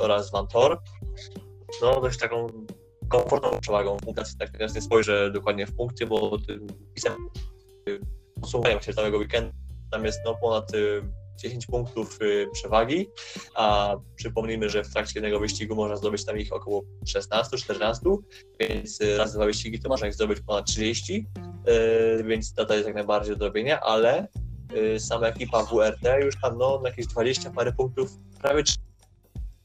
[0.00, 0.78] oraz Van Tor.
[1.82, 2.46] No dość taką
[3.08, 7.12] komfortową przewagą w punktacji, tak teraz nie spojrzę dokładnie w punkty, bo tym pisem
[8.42, 9.52] podsumowuję właśnie całego weekendu,
[9.90, 11.02] tam jest no ponad y,
[11.36, 13.08] 10 punktów y, przewagi,
[13.54, 18.16] a przypomnijmy, że w trakcie jednego wyścigu można zdobyć tam ich około 16-14,
[18.60, 21.26] więc y, raz dwa wyścigi to można ich zdobyć ponad 30,
[22.18, 24.28] y, więc data jest jak najbardziej do robienia, ale
[24.76, 28.10] y, sama ekipa WRT już tam no, jakieś 20 parę punktów,
[28.42, 28.82] prawie 30,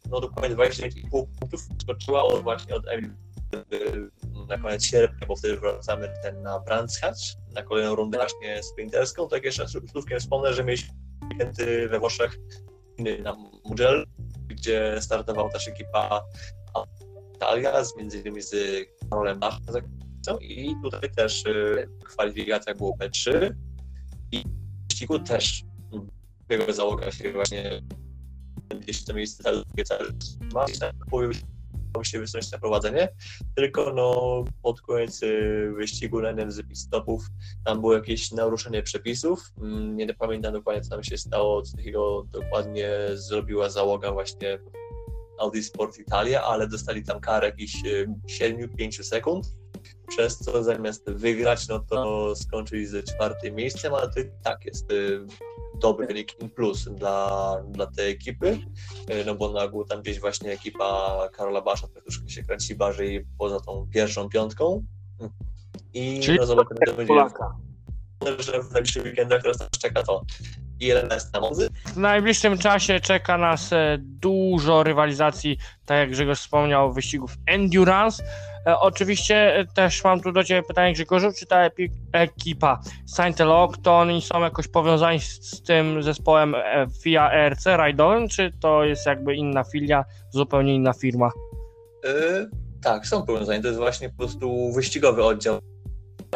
[0.09, 3.26] no dokładnie 29,5 punktów skoczyła od, właśnie od Emil y,
[4.47, 6.63] na koniec sierpnia, bo wtedy wracamy ten na
[7.01, 7.19] Hatch,
[7.53, 9.27] na kolejną rundę właśnie sprinterską.
[9.27, 12.37] Tak jeszcze słówkiem wspomnę, że mieliśmy weekendy we Włoszech
[13.23, 13.33] na
[13.65, 14.05] Mugello,
[14.47, 16.21] gdzie startowała też ekipa
[17.35, 18.55] Italia, z między innymi z
[19.09, 19.85] Karolem Baszem
[20.41, 23.49] i tutaj też y, w kwalifikacjach było P3
[24.31, 25.63] i w wyścigu też
[26.49, 27.81] jego załoga się właśnie
[28.79, 29.51] gdzieś to miejsce
[30.53, 31.31] ma i tak próbował
[32.03, 33.09] się wysunąć na prowadzenie,
[33.55, 37.27] tylko no pod koniec y, wyścigu na jednym z stopów
[37.65, 42.23] tam było jakieś naruszenie przepisów, Mm, nie pamiętam dokładnie co tam się stało, co takiego
[42.31, 44.59] dokładnie zrobiła załoga właśnie
[45.39, 47.75] Audi Sport Italia, ale dostali tam karę jakichś
[48.27, 49.47] 7-5 sekund,
[50.07, 54.91] przez co zamiast wygrać, no to skończyli ze czwartym miejscem, ale to i tak jest
[54.91, 55.25] y,
[55.79, 58.47] dobry wynik plus dla, dla tej ekipy,
[59.09, 63.25] y, no bo na ogół tam gdzieś właśnie ekipa Karola Basza troszkę się kręci bardziej
[63.37, 64.83] poza tą pierwszą piątką.
[65.93, 67.13] I Czyli no zobaczymy, co będzie
[68.39, 70.23] że w najbliższych weekendach teraz nas czeka to
[70.79, 76.93] ILS na mocy, W najbliższym czasie czeka nas e, dużo rywalizacji, tak jak Grzegorz wspomniał,
[76.93, 78.23] wyścigów endurance.
[78.67, 81.69] E, Oczywiście e, też mam tu do Ciebie pytanie Grzegorzu, czy ta
[82.13, 83.37] ekipa Saint
[83.83, 89.05] to oni są jakoś powiązani z, tym zespołem e, FIA ERC rajdowym, czy to jest
[89.05, 91.31] jakby inna filia, zupełnie inna firma?
[92.03, 92.49] Yy,
[92.83, 93.61] tak, są powiązania.
[93.61, 95.59] To jest właśnie po prostu wyścigowy oddział,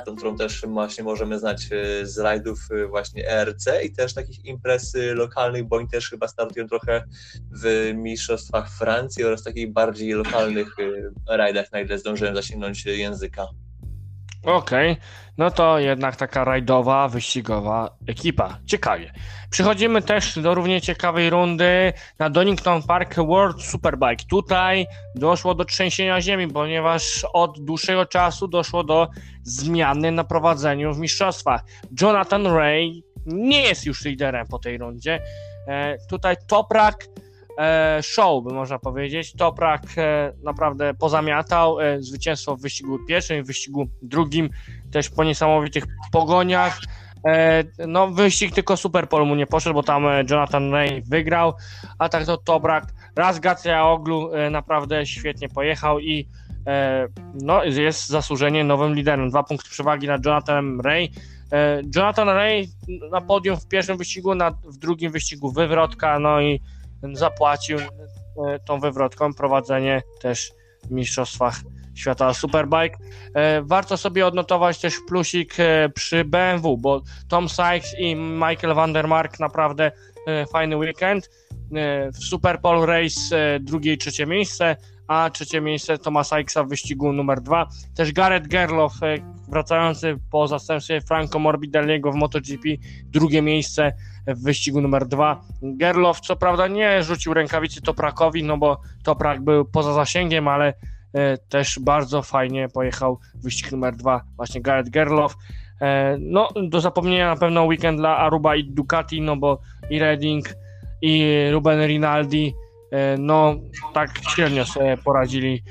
[0.06, 4.46] tą, którą też właśnie możemy znać yy, z rajdów yy, właśnie ERC i też takich
[4.46, 7.04] imprez yy, lokalnych, bo oni też chyba startują trochę
[7.52, 10.76] w mistrzostwach Francji oraz takich bardziej lokalnych
[11.28, 13.48] rajdach, na ile zdążyłem zasięgnąć języka.
[14.46, 14.98] Okej,
[15.38, 18.58] no to jednak taka rajdowa, wyścigowa ekipa.
[18.66, 19.14] Ciekawie.
[19.50, 24.26] Przechodzimy też do równie ciekawej rundy na Donington Park World Superbike.
[24.30, 29.08] Tutaj doszło do trzęsienia ziemi, ponieważ od dłuższego czasu doszło do
[29.44, 31.62] zmiany na prowadzeniu w mistrzostwach.
[32.02, 35.20] Jonathan Ray nie jest już liderem po tej rundzie.
[35.68, 37.06] E, tutaj Toprak
[38.02, 39.34] show, by można powiedzieć.
[39.34, 44.50] Toprak e, naprawdę pozamiatał e, zwycięstwo w wyścigu pierwszym w wyścigu drugim,
[44.92, 46.80] też po niesamowitych pogoniach.
[47.28, 51.54] E, no, wyścig tylko Superpol mu nie poszedł, bo tam e, Jonathan Ray wygrał,
[52.00, 52.84] a tak to Toprak
[53.16, 56.28] raz Gacja Oglu e, naprawdę świetnie pojechał i
[56.68, 59.30] e, no, jest zasłużenie nowym liderem.
[59.30, 61.12] Dwa punkty przewagi nad Jonathanem Ray.
[61.52, 62.70] E, Jonathan Ray
[63.12, 66.62] na podium w pierwszym wyścigu, na, w drugim wyścigu wywrotka, no i
[67.14, 70.52] zapłacił e, tą wywrotką prowadzenie też
[70.84, 71.56] w Mistrzostwach
[71.96, 72.98] Świata Superbike.
[73.34, 78.94] E, Warto sobie odnotować też plusik e, przy BMW, bo Tom Sykes i Michael van
[78.94, 79.92] der Mark naprawdę
[80.52, 81.30] fajny weekend.
[82.14, 84.76] W Superpole Race drugie i trzecie miejsce,
[85.08, 87.68] a trzecie miejsce Toma Sykesa w wyścigu numer dwa.
[87.96, 88.94] Też Gareth Gerloff,
[89.50, 92.70] wracający po zastępstwie Franco Morbidelliego w MotoGP,
[93.06, 93.94] drugie miejsce
[94.28, 95.42] w wyścigu numer dwa.
[95.62, 100.74] Gerloff co prawda nie rzucił rękawicy Toprakowi, no bo Toprak był poza zasięgiem, ale
[101.14, 105.36] e, też bardzo fajnie pojechał wyścig numer dwa właśnie Gareth Gerloff.
[105.82, 110.56] E, no do zapomnienia na pewno weekend dla Aruba i Ducati, no bo i Redding
[111.02, 112.54] i Ruben Rinaldi
[112.92, 113.56] e, no
[113.94, 115.64] tak średnio sobie poradzili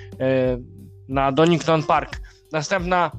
[1.09, 2.21] na Donington Park.
[2.53, 3.11] Następna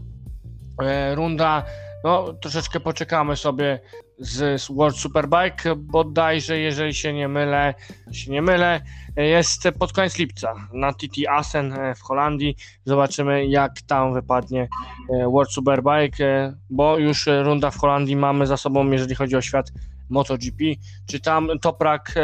[1.15, 1.63] runda,
[2.03, 3.79] no troszeczkę poczekamy sobie
[4.21, 7.73] z, World Superbike, bodajże jeżeli się nie mylę,
[8.11, 8.81] się nie mylę,
[9.17, 12.55] jest pod koniec lipca na TT Assen e, w Holandii.
[12.85, 14.67] Zobaczymy jak tam wypadnie
[15.09, 19.41] e, World Superbike, e, bo już runda w Holandii mamy za sobą, jeżeli chodzi o
[19.41, 19.71] świat
[20.09, 20.63] MotoGP.
[21.07, 22.15] Czy tam Toprak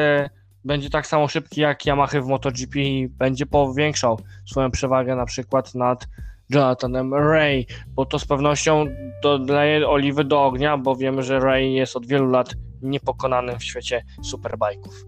[0.66, 5.76] będzie tak samo szybki jak Yamaha w MotoGP i będzie powiększał swoją przewagę na przykład
[5.76, 6.08] nad
[6.50, 8.86] Jonathanem Ray, bo to z pewnością
[9.24, 14.04] dodaje oliwy do ognia, bo wiemy, że Ray jest od wielu lat niepokonanym w świecie
[14.24, 15.06] superbajków.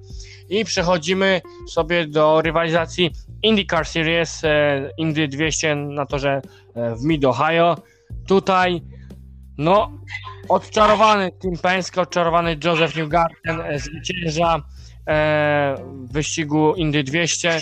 [0.50, 3.12] I przechodzimy sobie do rywalizacji
[3.44, 6.42] IndyCar Series e, Indy 200 na torze
[6.76, 7.76] e, w Mid Ohio.
[8.28, 8.82] Tutaj
[9.58, 9.92] no
[10.50, 14.62] odczarowany Tim Penske, odczarowany Joseph Newgarden e, zwycięża
[15.08, 17.60] w wyścigu Indy 200.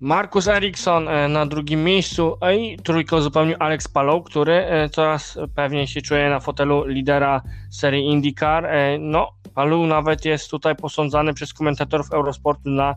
[0.00, 5.38] Markus Eriksson e, na drugim miejscu a i trójkę uzupełnił Alex Palou, który e, coraz
[5.54, 8.66] pewniej się czuje na fotelu lidera serii IndyCar.
[8.66, 12.94] E, No, Palou nawet jest tutaj posądzany przez komentatorów Eurosportu na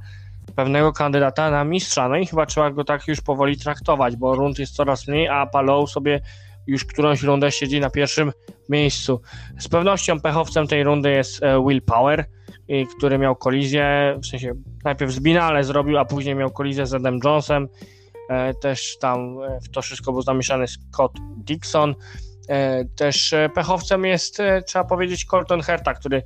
[0.55, 2.09] pewnego kandydata na mistrza.
[2.09, 5.45] No i chyba trzeba go tak już powoli traktować, bo rund jest coraz mniej, a
[5.45, 6.21] Palou sobie
[6.67, 8.31] już którąś rundę siedzi na pierwszym
[8.69, 9.21] miejscu.
[9.59, 12.25] Z pewnością pechowcem tej rundy jest e, Will Power,
[12.97, 14.53] który miał kolizję, w sensie
[14.83, 17.67] najpierw z Binale zrobił, a później miał kolizję z Adam Jonesem.
[18.29, 21.95] E, Też tam e, w to wszystko był zamieszany Scott Dixon.
[22.49, 26.23] E, Też pechowcem jest, trzeba powiedzieć, Colton Herta, który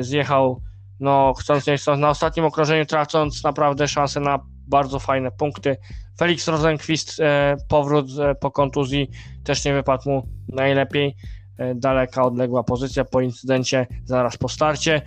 [0.00, 0.62] zjechał
[1.00, 5.76] no chcąc nie chcąc, na ostatnim okrążeniu tracąc naprawdę szansę na bardzo fajne punkty.
[6.18, 7.20] Felix Rosenquist,
[7.68, 8.06] powrót
[8.40, 9.10] po kontuzji
[9.44, 11.16] też nie wypadł mu najlepiej.
[11.74, 15.02] Daleka, odległa pozycja po incydencie zaraz po starcie.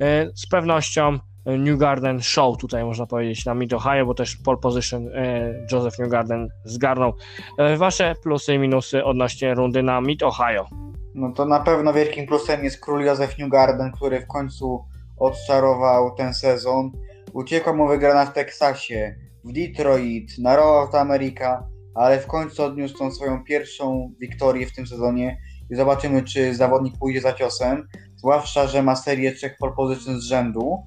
[0.00, 4.58] E, z pewnością New Garden Show, tutaj można powiedzieć, na Mid Ohio, bo też pole
[4.58, 7.12] position e, Joseph New Garden zgarnął.
[7.58, 10.66] E, wasze plusy i minusy odnośnie rundy na Mid Ohio.
[11.14, 14.84] No to na pewno wielkim plusem jest król Józef Newgarden, który w końcu
[15.18, 16.90] odczarował ten sezon.
[17.32, 23.10] Uciekła mu wygrana w Teksasie, w Detroit, na Road America, ale w końcu odniósł tą
[23.10, 25.38] swoją pierwszą wiktorię w tym sezonie
[25.70, 27.88] i zobaczymy, czy zawodnik pójdzie za ciosem.
[28.18, 30.82] Zwłaszcza, że ma serię trzech position z rzędu,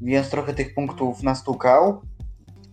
[0.00, 2.02] więc trochę tych punktów nastukał.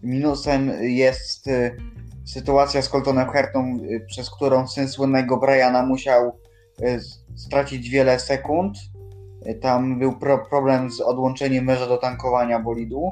[0.03, 1.77] Minusem jest y,
[2.25, 6.39] sytuacja z Coltonem Hertą, y, przez którą syn słynnego Briana musiał
[6.81, 6.99] y,
[7.35, 8.77] stracić wiele sekund.
[9.61, 13.09] Tam był pro problem z odłączeniem męża do tankowania bolidu.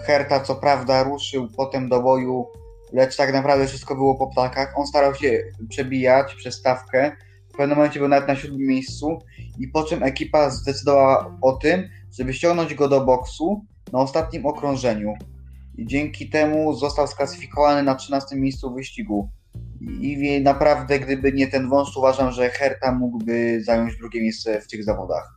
[0.00, 2.46] Herta co prawda ruszył potem do boju,
[2.92, 4.78] lecz tak naprawdę wszystko było po ptakach.
[4.78, 7.16] On starał się przebijać przez stawkę.
[7.54, 9.18] W pewnym momencie był nawet na siódmym miejscu
[9.58, 11.88] i po czym ekipa zdecydowała o tym,
[12.18, 15.14] żeby ściągnąć go do boksu na ostatnim okrążeniu.
[15.74, 19.30] I dzięki temu został sklasyfikowany na 13 miejscu wyścigu.
[19.80, 24.84] I naprawdę, gdyby nie ten wąż, uważam, że Herta mógłby zająć drugie miejsce w tych
[24.84, 25.36] zawodach.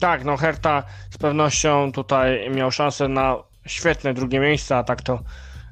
[0.00, 3.36] Tak, no Herta z pewnością tutaj miał szansę na
[3.66, 5.22] świetne drugie miejsce, a tak to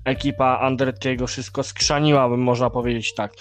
[0.08, 3.32] ekipa Andrettiego wszystko skrzaniła, bym można powiedzieć tak.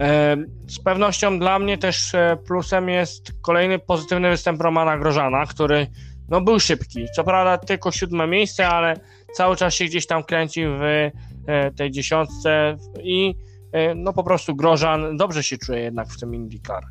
[0.00, 0.36] E,
[0.68, 5.86] Z pewnością dla mnie też e, plusem jest kolejny pozytywny występ Romana Grożana, który
[6.28, 7.06] no, był szybki.
[7.16, 8.96] Co prawda tylko siódme miejsce, ale
[9.34, 10.82] cały czas się gdzieś tam kręcił w
[11.46, 13.34] e, tej dziesiątce i
[13.96, 16.82] no po prostu Grożan dobrze się czuje jednak w tym IndyCar.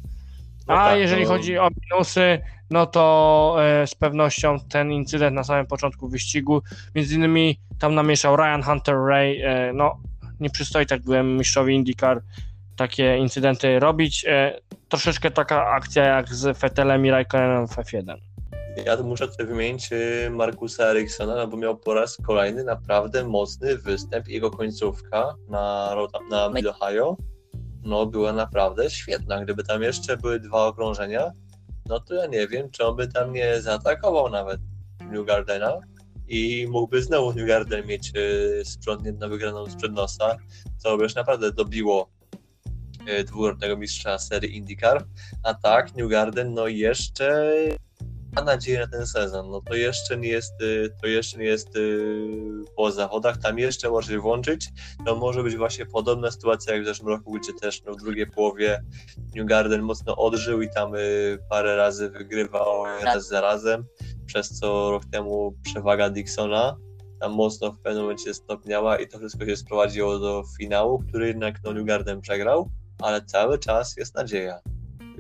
[0.68, 2.40] No A tak, jeżeli no- chodzi o minusy,
[2.70, 6.62] no to e, z pewnością ten incydent na samym początku wyścigu,
[6.96, 9.98] między innymi tam namieszał Ryan Hunter Ray, e, no
[10.40, 12.22] nie przystoi tak byłem mistrzowi IndyCar
[12.76, 14.26] takie incydenty robić.
[14.28, 14.60] E,
[14.90, 18.16] troszeczkę taka akcja jak z Fetelem i Raikkonenem w F1.
[18.86, 23.24] Ja tu muszę tutaj wymienić y, Markusa Eriksona, no bo miał po raz kolejny naprawdę
[23.24, 24.28] mocny występ.
[24.28, 27.18] Jego końcówka na, Road- na Mid Ohio
[27.84, 29.44] no, była naprawdę świetna.
[29.44, 31.32] Gdyby tam jeszcze były dwa okrążenia,
[31.86, 34.62] no to ja nie wiem, czy on by tam nie zaatakował nawet
[35.12, 35.80] New Gardena
[36.28, 40.38] i mógłby znowu New Garden mieć y, sprzątniętą wygraną sprzed nosa,
[40.78, 42.10] co by już naprawdę dobiło
[43.72, 45.06] y, mistrza serii IndyCar.
[45.44, 47.54] A tak, New Garden no jeszcze
[48.36, 49.50] ma nadzieję na ten sezon.
[49.50, 53.90] No to jeszcze nie jest, y, to jeszcze nie jest y, po zawodach, tam jeszcze
[53.90, 54.70] może włączyć.
[55.06, 58.28] To może być właśnie podobna sytuacja jak w zeszłym roku, gdzie też no, w drugiej
[58.28, 58.84] połowie
[59.36, 63.86] New Garden mocno odżył i tam y, parę razy wygrywał raz za razem,
[64.26, 66.78] przez co rok temu przewaga Dixona
[67.20, 71.56] tam mocno w pewnym momencie stopniała i to wszystko się sprowadziło do finału, który jednak
[71.64, 72.70] no, New Garden przegrał,
[73.02, 74.60] ale cały czas jest nadzieja.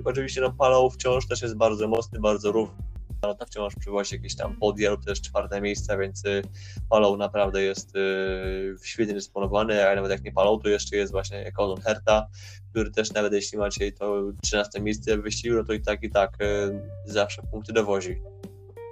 [0.05, 2.90] Oczywiście no, Palau wciąż też jest bardzo mocny, bardzo równy
[3.23, 6.41] no to wciąż przywozi jakieś tam podia lub też czwarte miejsca, więc y,
[6.89, 11.51] Palą naprawdę jest y, świetnie dysponowany, a nawet jak nie Palą, to jeszcze jest właśnie
[11.51, 12.27] Colin Herta,
[12.71, 16.09] który też nawet jeśli macie to 13 miejsce w wyścigu, no to i tak i
[16.09, 18.21] tak y, zawsze punkty dowozi.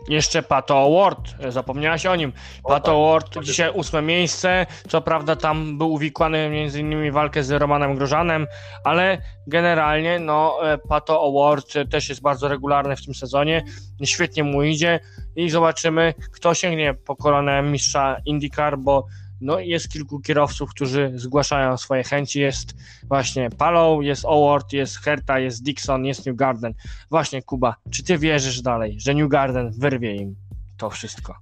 [0.09, 2.33] Jeszcze Pato Award, e, zapomniałaś o nim.
[2.63, 2.95] O, Pato tak.
[2.95, 8.47] Award dzisiaj ósme miejsce, co prawda tam był uwikłany między innymi walkę z Romanem Grożanem,
[8.83, 13.63] ale generalnie no e, Pato Award też jest bardzo regularny w tym sezonie,
[14.03, 14.99] świetnie mu idzie
[15.35, 19.05] i zobaczymy kto sięgnie po koronę mistrza IndyCar, bo
[19.41, 25.39] no jest kilku kierowców, którzy zgłaszają swoje chęci, jest właśnie Palou, jest Award, jest Herta,
[25.39, 26.73] jest Dixon, jest New Garden.
[27.09, 30.35] Właśnie Kuba, czy ty wierzysz dalej, że New Garden wyrwie im
[30.77, 31.35] to wszystko?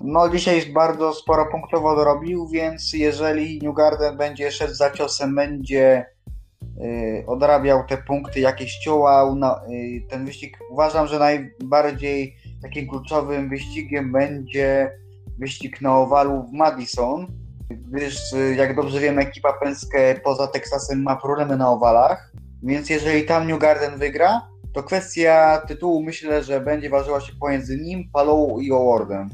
[0.00, 6.06] No dzisiaj bardzo sporo punktowo dorobił, więc jeżeli New Garden będzie szedł za ciosem, będzie
[6.62, 13.48] y, odrabiał te punkty, jakieś cionął, na, y, ten wyścig uważam, że najbardziej takim kluczowym
[13.48, 14.90] wyścigiem będzie
[15.38, 17.26] wyścig na owalu w Madison,
[17.70, 18.18] gdyż
[18.56, 22.32] jak dobrze wiemy ekipa Penske poza Teksasem ma problemy na owalach,
[22.62, 27.76] więc jeżeli tam New Garden wygra, to kwestia tytułu myślę, że będzie ważyła się pomiędzy
[27.76, 29.30] nim, Palou i Howardem.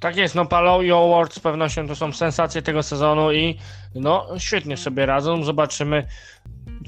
[0.00, 3.58] Tak jest, no Palou i Award z pewnością to są sensacje tego sezonu i
[3.94, 5.44] no świetnie sobie radzą.
[5.44, 6.06] Zobaczymy,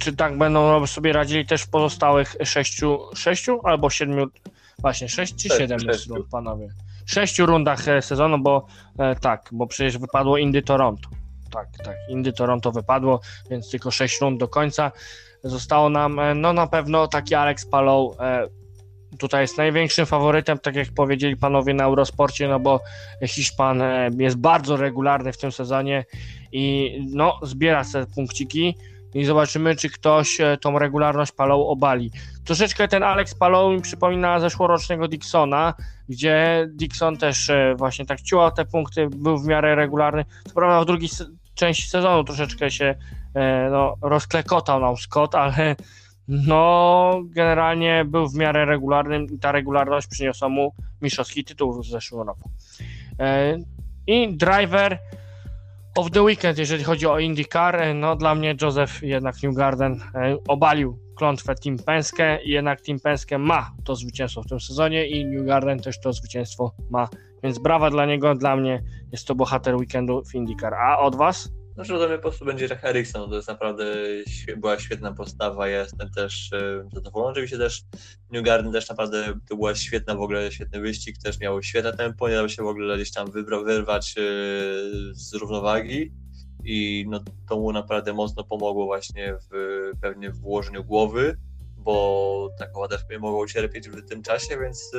[0.00, 4.26] czy tak będą sobie radzili też w pozostałych sześciu, sześciu albo siedmiu,
[4.78, 6.68] właśnie sześć czy siedem rund, panowie?
[7.12, 8.66] Sześciu rundach e, sezonu, bo
[8.98, 11.08] e, tak, bo przecież wypadło Indy Toronto.
[11.50, 14.92] Tak, tak, Indy Toronto wypadło, więc tylko sześć rund do końca.
[15.44, 18.16] Zostało nam, e, no na pewno taki Alex Palou,
[19.18, 22.80] tutaj jest największym faworytem, tak jak powiedzieli panowie na Eurosporcie, no bo
[23.26, 23.82] Hiszpan
[24.18, 26.04] jest bardzo regularny w tym sezonie
[26.52, 28.74] i no, zbiera te punkciki
[29.14, 32.10] i zobaczymy, czy ktoś e, tą regularność Palou obali.
[32.44, 35.74] Troszeczkę ten Alex Palou mi przypomina zeszłorocznego Dixona,
[36.08, 40.24] gdzie Dixon też e, właśnie tak ciułał te punkty, był w miarę regularny.
[40.48, 41.10] Co prawda w drugiej
[41.54, 42.94] części sezonu troszeczkę się
[43.34, 45.76] e, no, rozklekotał nam Scott, ale
[46.28, 52.26] no generalnie był w miarę regularnym i ta regularność przyniosła mu mistrzowski tytuł w zeszłym
[52.26, 52.50] roku.
[54.06, 54.98] I driver
[55.96, 60.36] of the weekend, jeżeli chodzi o IndyCar, e, no dla mnie Joseph jednak Newgarden e,
[60.48, 65.24] obalił klątwę Team Penske i jednak Team Penske ma to zwycięstwo w tym sezonie i
[65.26, 67.08] Newgarden też to zwycięstwo ma,
[67.42, 68.82] więc brawa dla niego, dla mnie
[69.12, 70.74] jest to bohater weekendu w IndyCar.
[70.74, 71.52] A od was?
[71.76, 73.84] No, że ode mnie po prostu będzie Jack Erickson, to jest naprawdę
[74.56, 77.82] była świetna postawa, ja jestem też e, zadowolony, oczywiście też
[78.30, 82.28] New Garden też naprawdę to była świetna w ogóle, świetny wyścig, też miał świetne tempo,
[82.28, 84.22] nie dało się w ogóle gdzieś tam wybra- wyrwać e,
[85.12, 86.12] z równowagi.
[86.64, 91.36] I no, to mu naprawdę mocno pomogło właśnie w, pewnie w ułożeniu głowy,
[91.84, 94.98] bo takowa też nie mogła ucierpieć w tym czasie, więc e,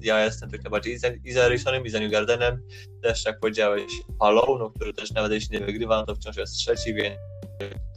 [0.00, 1.48] ja jestem tylko bardziej i za, i za
[1.84, 2.62] i za New Gardenem,
[3.02, 6.54] też jak powiedziałeś Palou, no, który też nawet jeśli nie wygrywa, no to wciąż jest
[6.54, 7.16] trzeci, więc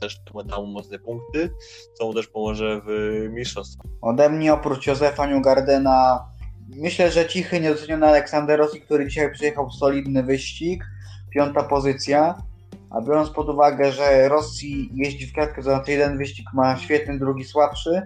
[0.01, 1.53] też mu dał mocne punkty,
[1.93, 2.89] co mu też pomoże w
[3.31, 3.91] mistrzostwach.
[4.01, 6.31] Ode mnie oprócz Józefa Newgardena
[6.75, 10.83] myślę, że cichy, niedoceniony Aleksander Rossi, który dzisiaj przyjechał solidny wyścig,
[11.29, 12.37] piąta pozycja.
[12.91, 17.19] A biorąc pod uwagę, że Rossi jeździ w kratkę, to znaczy jeden wyścig ma świetny,
[17.19, 18.01] drugi słabszy,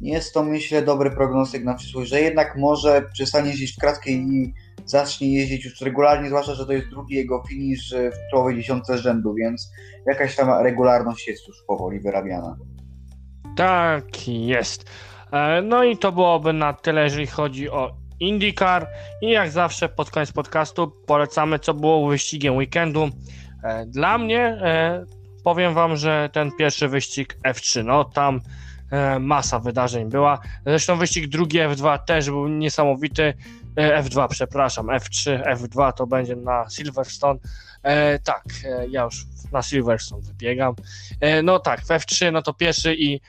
[0.00, 4.54] jest to myślę dobry prognostyk na przyszłość, że jednak może przestanie jeździć w kratkę i
[4.84, 9.34] zacznie jeździć już regularnie, zwłaszcza, że to jest drugi jego finish w czołowej dziesiątce rzędu,
[9.34, 9.70] więc
[10.06, 12.56] jakaś tam regularność jest już powoli wyrabiana.
[13.56, 14.90] Tak jest.
[15.32, 18.86] E, No i to byłoby na tyle, jeżeli chodzi o IndyCar.
[19.22, 23.08] I jak zawsze pod koniec podcastu polecamy, co było wyścigiem weekendu.
[23.62, 25.04] E, Dla mnie e,
[25.44, 28.40] powiem wam, że ten pierwszy wyścig F3, no tam
[28.90, 30.38] e, masa wydarzeń była.
[30.66, 33.34] Zresztą wyścig drugi F2 też był niesamowity.
[33.76, 37.38] E, F2, przepraszam, F3, F2 to będzie na Silverstone.
[37.82, 38.44] E, tak,
[38.88, 40.74] ja już na Silverstone wybiegam.
[41.20, 43.20] E, no tak, w F3 no to pierwszy i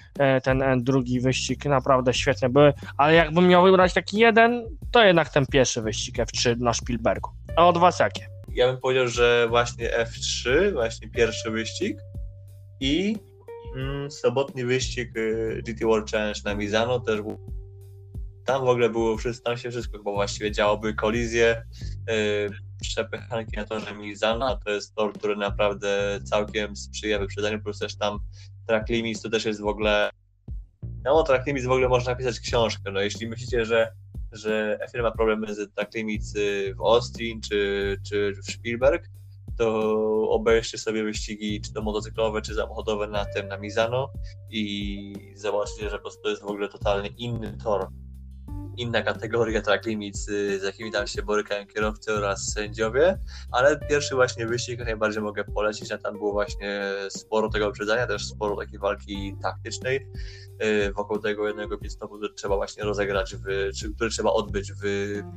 [0.43, 5.45] ten drugi wyścig naprawdę świetne były, ale jakbym miał wybrać taki jeden, to jednak ten
[5.45, 7.29] pierwszy wyścig F3 na Spielbergu.
[7.55, 8.27] A od was jakie?
[8.53, 11.97] Ja bym powiedział, że właśnie F3, właśnie pierwszy wyścig
[12.79, 13.15] i
[13.75, 17.39] mm, sobotni wyścig y, GT World Challenge na Mizano też był.
[18.45, 21.63] Tam w ogóle było wszystko, tam się wszystko chyba właściwie działoby, kolizje,
[22.07, 22.49] yy,
[22.81, 27.97] przepychanki na torze Mizano, a to jest tor, który naprawdę całkiem sprzyja wyprzedzeniu, plus też
[27.97, 28.19] tam
[28.67, 30.09] track limits to też jest w ogóle
[31.03, 33.91] no o track limits w ogóle można napisać książkę, no jeśli myślicie, że
[34.31, 35.59] że F1 ma problemy z
[36.35, 39.09] y, w Austin czy, czy w Spielberg,
[39.57, 44.11] to obejrzcie sobie wyścigi, czy to motocyklowe, czy samochodowe na tym, na Mizano
[44.49, 47.87] i zobaczycie, że po prostu jest w ogóle totalnie inny tor.
[48.77, 53.17] Inna kategoria track limits, y, z jakimi tam się borykają kierowcy oraz sędziowie,
[53.51, 58.27] ale pierwszy właśnie wyścig najbardziej mogę polecić, a tam było właśnie sporo tego wyprzedzania, też
[58.27, 60.07] sporo takiej walki taktycznej
[60.63, 64.73] y, wokół tego jednego pit stopu, który trzeba właśnie rozegrać, w, czy, który trzeba odbyć
[64.73, 64.85] w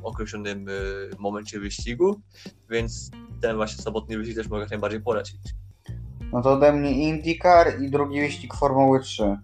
[0.03, 2.21] określonym y, momencie wyścigu,
[2.69, 3.11] więc
[3.41, 5.41] ten właśnie sobotni wyścig też mogę najbardziej polecić.
[6.31, 9.37] No to ode mnie IndyCar i drugi wyścig Formuły 3.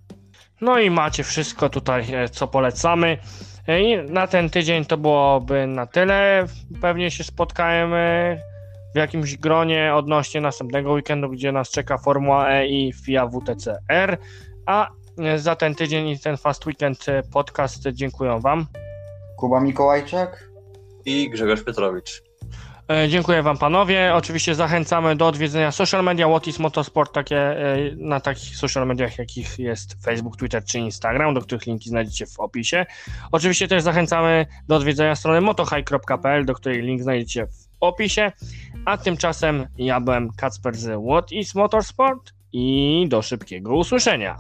[0.62, 3.18] No i macie wszystko tutaj, e, co polecamy.
[3.68, 6.46] I na ten tydzień to byłoby na tyle.
[6.82, 8.38] Pewnie się spotkamy
[8.96, 14.18] w jakimś gronie odnośnie następnego weekendu, gdzie nas czeka Formuła E i FIA WTCR.
[14.66, 14.90] A
[15.36, 18.66] za ten tydzień i ten Fast Weekend podcast dziękuję Wam.
[19.38, 20.50] Kuba Mikołajczak.
[21.06, 22.31] I Grzegorz Piotrowicz.
[22.92, 24.16] E, Dziękuję Wam panowie.
[24.16, 29.18] Oczywiście zachęcamy do odwiedzenia social media What is Motorsport takie, e, na takich social mediach,
[29.18, 32.86] jakich jest Facebook, Twitter czy Instagram, do których linki znajdziecie w opisie.
[33.32, 38.32] Oczywiście też zachęcamy do odwiedzenia strony motohigh.pl, do której link znajdziecie w opisie.
[38.86, 44.38] A tymczasem ja byłem Kacper z What is Motorsport i do szybkiego usłyszenia.